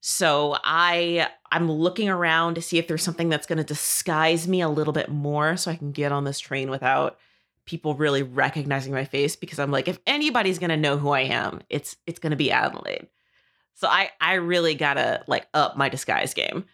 [0.01, 4.61] So I I'm looking around to see if there's something that's going to disguise me
[4.61, 7.19] a little bit more so I can get on this train without
[7.65, 11.23] people really recognizing my face because I'm like if anybody's going to know who I
[11.23, 13.09] am, it's it's going to be Adelaide.
[13.75, 16.67] So I I really got to like up my disguise game.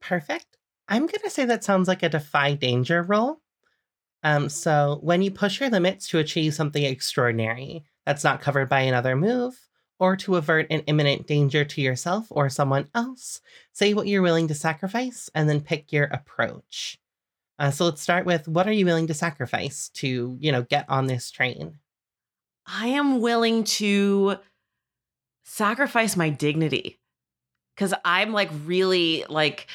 [0.00, 0.56] Perfect.
[0.88, 3.40] I'm going to say that sounds like a defy danger roll.
[4.22, 8.82] Um so when you push your limits to achieve something extraordinary that's not covered by
[8.82, 9.58] another move,
[10.00, 13.40] or to avert an imminent danger to yourself or someone else,
[13.72, 16.98] say what you're willing to sacrifice and then pick your approach.
[17.58, 20.86] Uh, so let's start with what are you willing to sacrifice to, you know, get
[20.88, 21.74] on this train?
[22.66, 24.36] I am willing to
[25.44, 26.98] sacrifice my dignity
[27.74, 29.66] because I'm like really like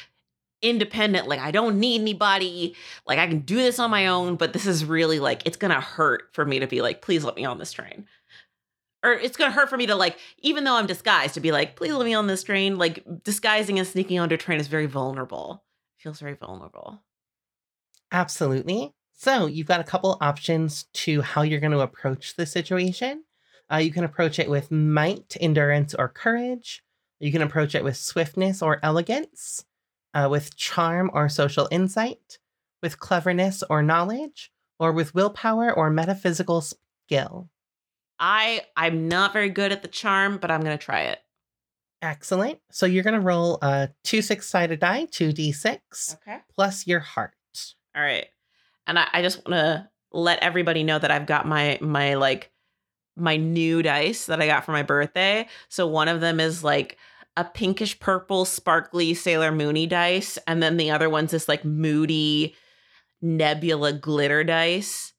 [0.60, 1.28] independent.
[1.28, 2.74] Like I don't need anybody.
[3.06, 5.80] Like I can do this on my own, but this is really like it's gonna
[5.80, 8.06] hurt for me to be like, please let me on this train
[9.06, 11.76] or it's gonna hurt for me to like, even though I'm disguised, to be like,
[11.76, 12.76] please let me on this train.
[12.76, 15.64] Like disguising and sneaking onto a train is very vulnerable.
[15.98, 17.02] Feels very vulnerable.
[18.12, 18.92] Absolutely.
[19.12, 23.24] So you've got a couple options to how you're going to approach the situation.
[23.72, 26.84] Uh, you can approach it with might, endurance, or courage.
[27.18, 29.64] You can approach it with swiftness or elegance,
[30.14, 32.38] uh, with charm or social insight,
[32.82, 37.48] with cleverness or knowledge, or with willpower or metaphysical skill.
[38.18, 41.18] I I'm not very good at the charm, but I'm gonna try it.
[42.02, 42.60] Excellent.
[42.70, 46.38] So you're gonna roll a two six sided die, two d six, Okay.
[46.54, 47.34] plus your heart.
[47.94, 48.26] All right.
[48.86, 52.50] And I, I just wanna let everybody know that I've got my my like
[53.16, 55.48] my new dice that I got for my birthday.
[55.68, 56.98] So one of them is like
[57.38, 62.54] a pinkish purple sparkly Sailor Moony dice, and then the other one's this like moody
[63.22, 65.12] nebula glitter dice.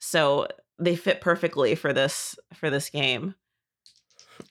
[0.00, 0.48] So
[0.78, 3.34] they fit perfectly for this for this game.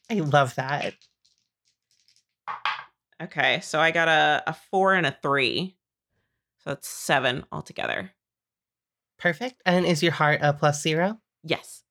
[0.09, 0.93] I love that.
[3.21, 5.75] Okay, so I got a, a four and a three.
[6.63, 8.11] So that's seven altogether.
[9.17, 9.61] Perfect.
[9.65, 11.19] And is your heart a plus zero?
[11.43, 11.83] Yes.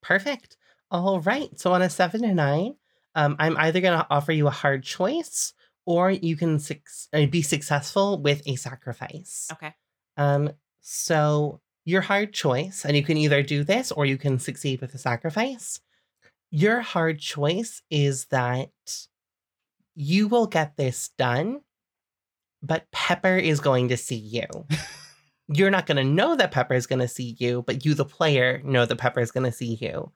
[0.00, 0.56] Perfect.
[0.90, 1.48] All right.
[1.58, 2.76] So on a seven to nine,
[3.14, 5.52] um, I'm either going to offer you a hard choice
[5.84, 6.76] or you can su-
[7.12, 9.48] uh, be successful with a sacrifice.
[9.52, 9.74] Okay.
[10.16, 14.78] Um, so your hard choice, and you can either do this or you can succeed
[14.82, 15.80] with a sacrifice.
[16.50, 18.70] Your hard choice is that
[19.94, 21.62] you will get this done,
[22.62, 24.44] but Pepper is going to see you.
[25.48, 28.04] You're not going to know that Pepper is going to see you, but you, the
[28.04, 30.12] player, know that Pepper is going to see you,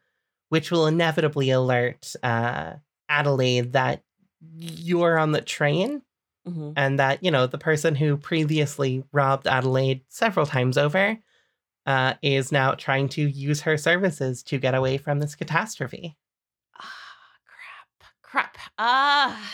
[0.50, 2.74] which will inevitably alert uh,
[3.08, 4.02] Adelaide that
[4.54, 6.02] you're on the train
[6.46, 6.74] Mhm.
[6.76, 11.16] and that, you know, the person who previously robbed Adelaide several times over
[11.86, 16.16] uh, is now trying to use her services to get away from this catastrophe.
[16.80, 16.92] Ah,
[17.46, 18.10] crap.
[18.22, 18.58] Crap.
[18.78, 19.50] Ah.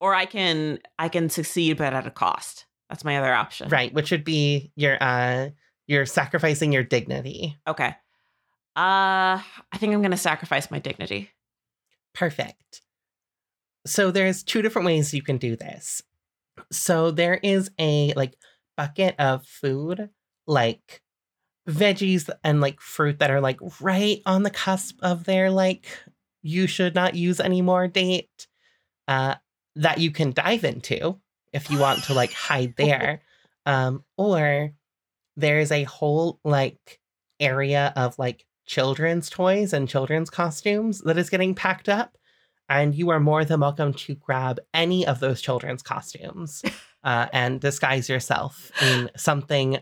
[0.00, 2.66] Or I can I can succeed but at a cost.
[2.88, 3.68] That's my other option.
[3.68, 5.50] Right, which would be your uh
[5.86, 7.56] you're sacrificing your dignity.
[7.66, 7.94] Okay.
[8.76, 11.30] Uh, I think I'm going to sacrifice my dignity.
[12.12, 12.82] Perfect.
[13.86, 16.02] So there's two different ways you can do this.
[16.72, 18.34] So there is a like
[18.76, 20.10] bucket of food,
[20.46, 21.02] like
[21.68, 25.86] veggies and like fruit that are like right on the cusp of their like
[26.42, 28.46] you should not use anymore date
[29.08, 29.34] uh
[29.74, 31.18] that you can dive into
[31.52, 33.22] if you want to like hide there
[33.64, 34.72] um or
[35.36, 37.00] there's a whole like
[37.40, 42.18] area of like children's toys and children's costumes that is getting packed up
[42.68, 46.62] and you are more than welcome to grab any of those children's costumes
[47.04, 49.78] uh, and disguise yourself in something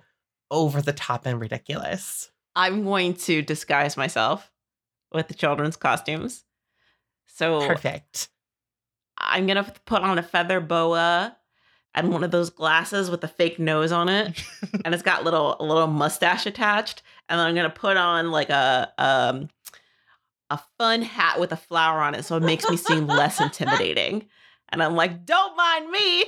[0.53, 2.31] over the top and ridiculous.
[2.55, 4.53] I'm going to disguise myself
[5.11, 6.45] with the children's costumes.
[7.27, 8.29] So Perfect.
[9.17, 11.37] I'm going to put on a feather boa
[11.95, 14.45] and one of those glasses with a fake nose on it
[14.85, 18.31] and it's got little a little mustache attached and then I'm going to put on
[18.31, 19.49] like a um
[20.51, 24.27] a fun hat with a flower on it so it makes me seem less intimidating.
[24.69, 26.25] And I'm like, "Don't mind me.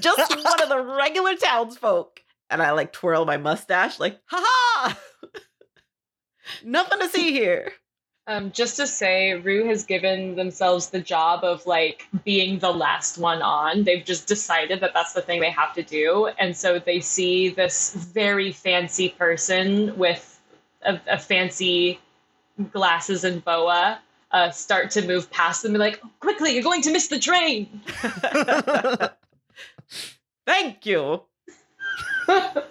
[0.00, 2.21] Just one of the regular townsfolk."
[2.52, 4.98] And I like twirl my mustache like, "Ha ha!"
[6.64, 7.72] Nothing to see here.
[8.28, 13.18] Um, just to say, Rue has given themselves the job of like being the last
[13.18, 13.82] one on.
[13.82, 17.48] They've just decided that that's the thing they have to do, and so they see
[17.48, 20.40] this very fancy person with
[20.82, 21.98] a, a fancy
[22.70, 23.98] glasses and boa
[24.32, 27.18] uh, start to move past them and be like, quickly, you're going to miss the
[27.18, 27.80] train.
[30.46, 31.22] Thank you.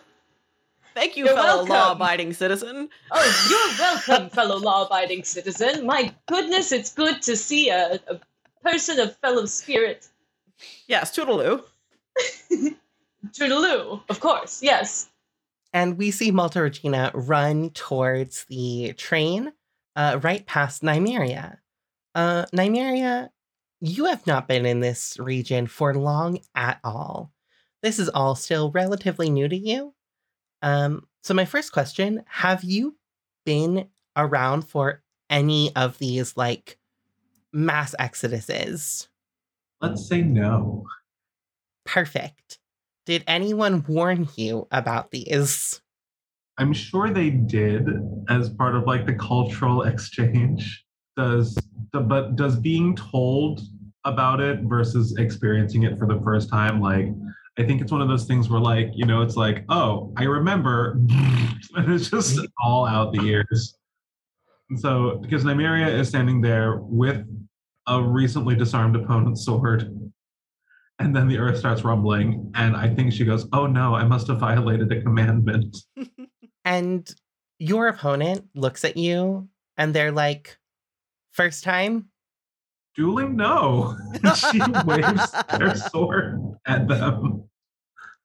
[0.94, 1.70] Thank you, You're fellow welcome.
[1.74, 2.90] law-abiding citizen.
[3.12, 5.86] oh, you're welcome, fellow law-abiding citizen.
[5.86, 8.20] My goodness, it's good to see a, a
[8.62, 10.10] person of fellow spirit.
[10.88, 11.64] Yes, toodaloo.
[13.28, 15.10] Toodaloo, of course, yes.
[15.74, 19.54] And we see Malta Regina run towards the train
[19.96, 21.58] uh, right past Nymeria.
[22.14, 23.30] Uh, Nymeria,
[23.80, 27.32] you have not been in this region for long at all.
[27.82, 29.94] This is all still relatively new to you.
[30.62, 32.98] Um, so, my first question have you
[33.46, 36.78] been around for any of these like
[37.52, 39.08] mass exoduses?
[39.82, 40.86] Let's say no.
[41.86, 42.60] Perfect.
[43.06, 45.82] Did anyone warn you about these?
[46.58, 47.88] I'm sure they did
[48.30, 50.86] as part of like the cultural exchange.
[51.18, 51.58] Does
[51.92, 53.62] the but does being told
[54.06, 57.08] about it versus experiencing it for the first time like
[57.58, 60.24] I think it's one of those things where like, you know, it's like, oh, I
[60.24, 60.92] remember
[61.76, 63.78] and it's just all out the ears.
[64.70, 67.26] And so because Nymeria is standing there with
[67.88, 70.12] a recently disarmed opponent's sword
[71.00, 74.28] and then the earth starts rumbling and I think she goes, "Oh no, I must
[74.28, 75.78] have violated a commandment."
[76.64, 77.12] And
[77.60, 80.58] your opponent looks at you and they're like,
[81.32, 82.11] first time?
[83.02, 83.98] Dueling, no.
[84.36, 87.46] she waves their sword at them.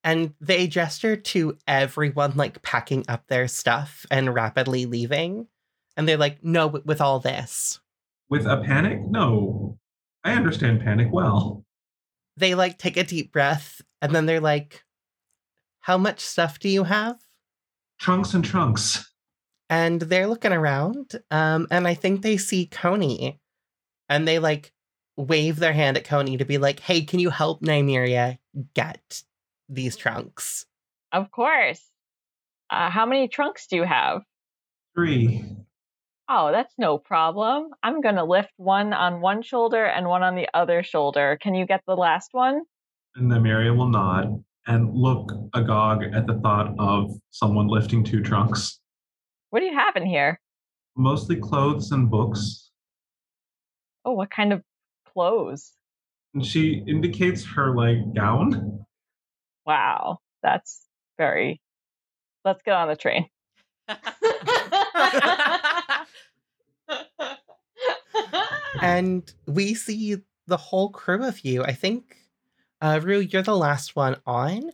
[0.05, 5.47] And they gesture to everyone like packing up their stuff and rapidly leaving.
[5.97, 7.81] And they're like, no, with all this.
[8.29, 9.01] With a panic?
[9.01, 9.79] No.
[10.25, 11.65] I understand panic well.
[12.37, 14.85] They like take a deep breath and then they're like,
[15.81, 17.17] how much stuff do you have?
[17.99, 19.11] Trunks and trunks.
[19.71, 21.13] And they're looking around.
[21.31, 23.41] Um, and I think they see Coney
[24.09, 24.73] and they like
[25.17, 28.39] wave their hand at Coney to be like, hey, can you help Nymeria
[28.75, 29.23] get
[29.69, 30.67] these trunks?
[31.13, 31.81] Of course.
[32.71, 34.23] Uh, how many trunks do you have?
[34.95, 35.45] Three.
[36.29, 37.71] Oh, that's no problem.
[37.83, 41.39] I'm going to lift one on one shoulder and one on the other shoulder.
[41.41, 42.63] Can you get the last one?
[43.15, 48.81] And Nymeria will nod and look agog at the thought of someone lifting two trunks.
[49.51, 50.41] What do you have in here?
[50.97, 52.66] Mostly clothes and books.
[54.07, 54.63] Oh, what kind of
[55.13, 55.73] clothes?
[56.33, 58.87] And she indicates her like gown.
[59.67, 60.83] Wow, that's
[61.19, 61.61] very.
[62.45, 63.29] Let's get on the train.
[68.81, 71.65] and we see the whole crew of you.
[71.65, 72.17] I think,
[72.81, 74.71] uh, Rue, you're the last one on.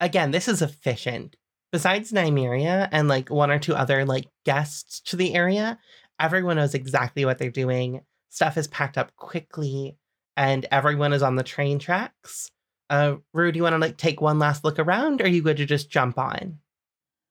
[0.00, 1.36] Again, this is efficient.
[1.72, 5.78] Besides Nymeria and like one or two other like guests to the area,
[6.20, 8.02] everyone knows exactly what they're doing.
[8.28, 9.96] Stuff is packed up quickly,
[10.36, 12.50] and everyone is on the train tracks.
[12.88, 15.42] Uh, Rue, do you want to like take one last look around, or are you
[15.42, 16.58] going to just jump on?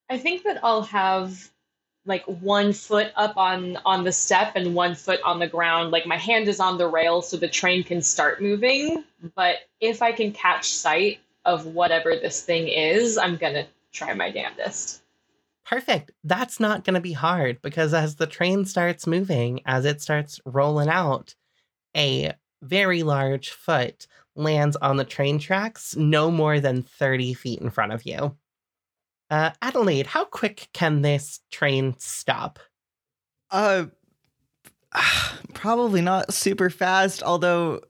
[0.10, 1.50] I think that I'll have
[2.06, 5.92] like one foot up on on the step and one foot on the ground.
[5.92, 9.04] Like my hand is on the rail so the train can start moving.
[9.36, 14.30] But if I can catch sight of whatever this thing is, I'm gonna try my
[14.32, 15.02] damnedest.
[15.66, 16.12] Perfect.
[16.24, 20.40] That's not going to be hard because as the train starts moving, as it starts
[20.46, 21.36] rolling out,
[21.98, 27.70] a very large foot lands on the train tracks no more than 30 feet in
[27.70, 28.36] front of you.
[29.30, 32.60] Uh, Adelaide, how quick can this train stop?
[33.50, 33.86] Uh,
[35.54, 37.82] probably not super fast, although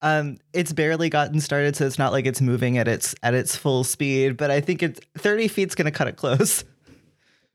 [0.00, 3.56] um it's barely gotten started so it's not like it's moving at its at its
[3.56, 6.64] full speed but i think it's 30 feet's gonna cut it close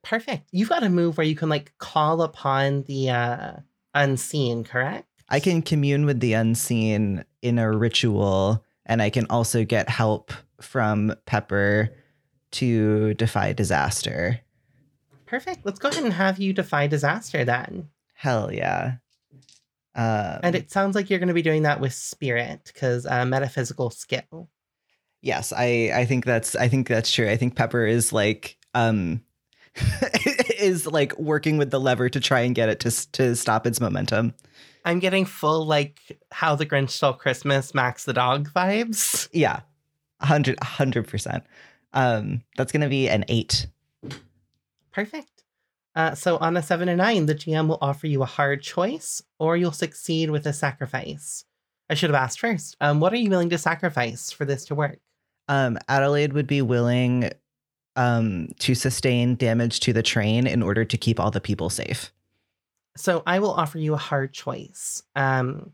[0.03, 0.49] Perfect.
[0.51, 3.51] You've got a move where you can like call upon the uh,
[3.93, 5.07] unseen, correct?
[5.29, 10.33] i can commune with the unseen in a ritual and i can also get help
[10.59, 11.89] from pepper
[12.51, 14.41] to defy disaster
[15.25, 15.65] Perfect.
[15.65, 17.87] Let's go ahead and have you defy disaster then.
[18.13, 18.95] hell yeah
[19.95, 23.25] um, And it sounds like you're going to be doing that with spirit because uh,
[23.25, 24.49] metaphysical skill.
[25.21, 27.29] Yes, I I think that's I think that's true.
[27.29, 29.21] I think Pepper is like um
[30.59, 33.81] is like working with the lever to try and get it to to stop its
[33.81, 34.33] momentum.
[34.85, 39.29] I'm getting full like how the Grinch stole Christmas, Max the dog vibes.
[39.31, 39.61] Yeah.
[40.19, 41.43] 100 100%.
[41.93, 43.67] Um that's going to be an 8.
[44.91, 45.43] Perfect.
[45.95, 49.21] Uh, so on a seven and nine, the GM will offer you a hard choice,
[49.37, 51.45] or you'll succeed with a sacrifice.
[51.87, 52.75] I should have asked first.
[52.81, 54.99] Um, what are you willing to sacrifice for this to work?
[55.47, 57.31] Um Adelaide would be willing
[57.95, 62.11] um to sustain damage to the train in order to keep all the people safe.
[62.95, 65.01] So I will offer you a hard choice.
[65.15, 65.71] Um,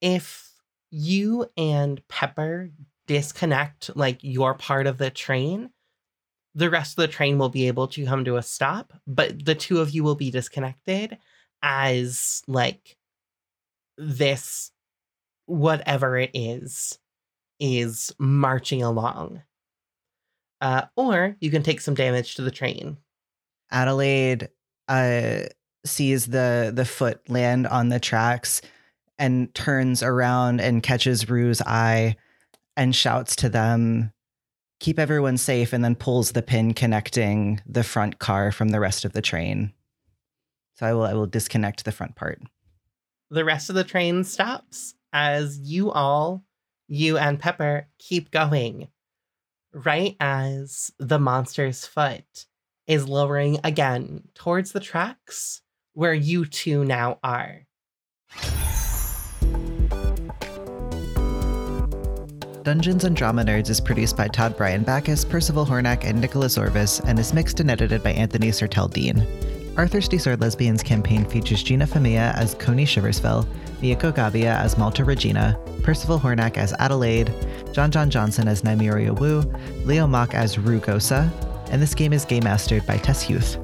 [0.00, 0.50] if
[0.90, 2.70] you and Pepper
[3.06, 5.70] disconnect like your part of the train,
[6.54, 9.54] the rest of the train will be able to come to a stop, but the
[9.54, 11.16] two of you will be disconnected
[11.62, 12.96] as like
[13.96, 14.70] this
[15.46, 16.98] whatever it is
[17.58, 19.42] is marching along.
[20.62, 22.96] Uh, or you can take some damage to the train.
[23.70, 24.48] Adelaide
[24.88, 25.40] uh,
[25.84, 28.62] sees the the foot land on the tracks
[29.18, 32.16] and turns around and catches Rue's eye
[32.76, 34.12] and shouts to them,
[34.80, 39.04] "Keep everyone safe!" and then pulls the pin connecting the front car from the rest
[39.04, 39.72] of the train.
[40.76, 42.40] So I will I will disconnect the front part.
[43.30, 46.44] the rest of the train stops as you all,
[46.86, 48.88] you and Pepper, keep going.
[49.74, 52.46] Right as the monster's foot
[52.86, 55.62] is lowering again towards the tracks
[55.94, 57.66] where you two now are.
[62.62, 67.00] Dungeons and Drama Nerds is produced by Todd Bryan Backus, Percival Hornack, and Nicholas Orvis,
[67.00, 69.26] and is mixed and edited by Anthony Sertel Dean.
[69.78, 73.46] Our Thirsty Sword Lesbians campaign features Gina Famia as Coney Shiversfell,
[73.80, 77.32] Miyako Gabia as Malta Regina, Percival Hornack as Adelaide,
[77.72, 79.40] John John Johnson as Nymeria Wu,
[79.86, 81.30] Leo Mock as Rugosa,
[81.70, 83.56] and this game is game mastered by Tess Huth.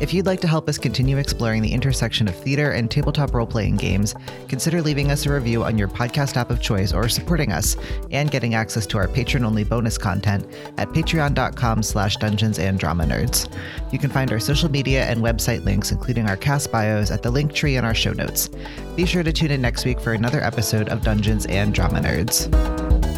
[0.00, 3.48] If you'd like to help us continue exploring the intersection of theater and tabletop role
[3.48, 4.14] playing games,
[4.46, 7.76] consider leaving us a review on your podcast app of choice or supporting us
[8.12, 10.46] and getting access to our patron only bonus content
[10.76, 13.52] at patreon.com slash dungeons and drama nerds.
[13.92, 17.30] You can find our social media and website links, including our cast bios, at the
[17.32, 18.50] link tree in our show notes.
[18.94, 23.17] Be sure to tune in next week for another episode of Dungeons and Drama Nerds.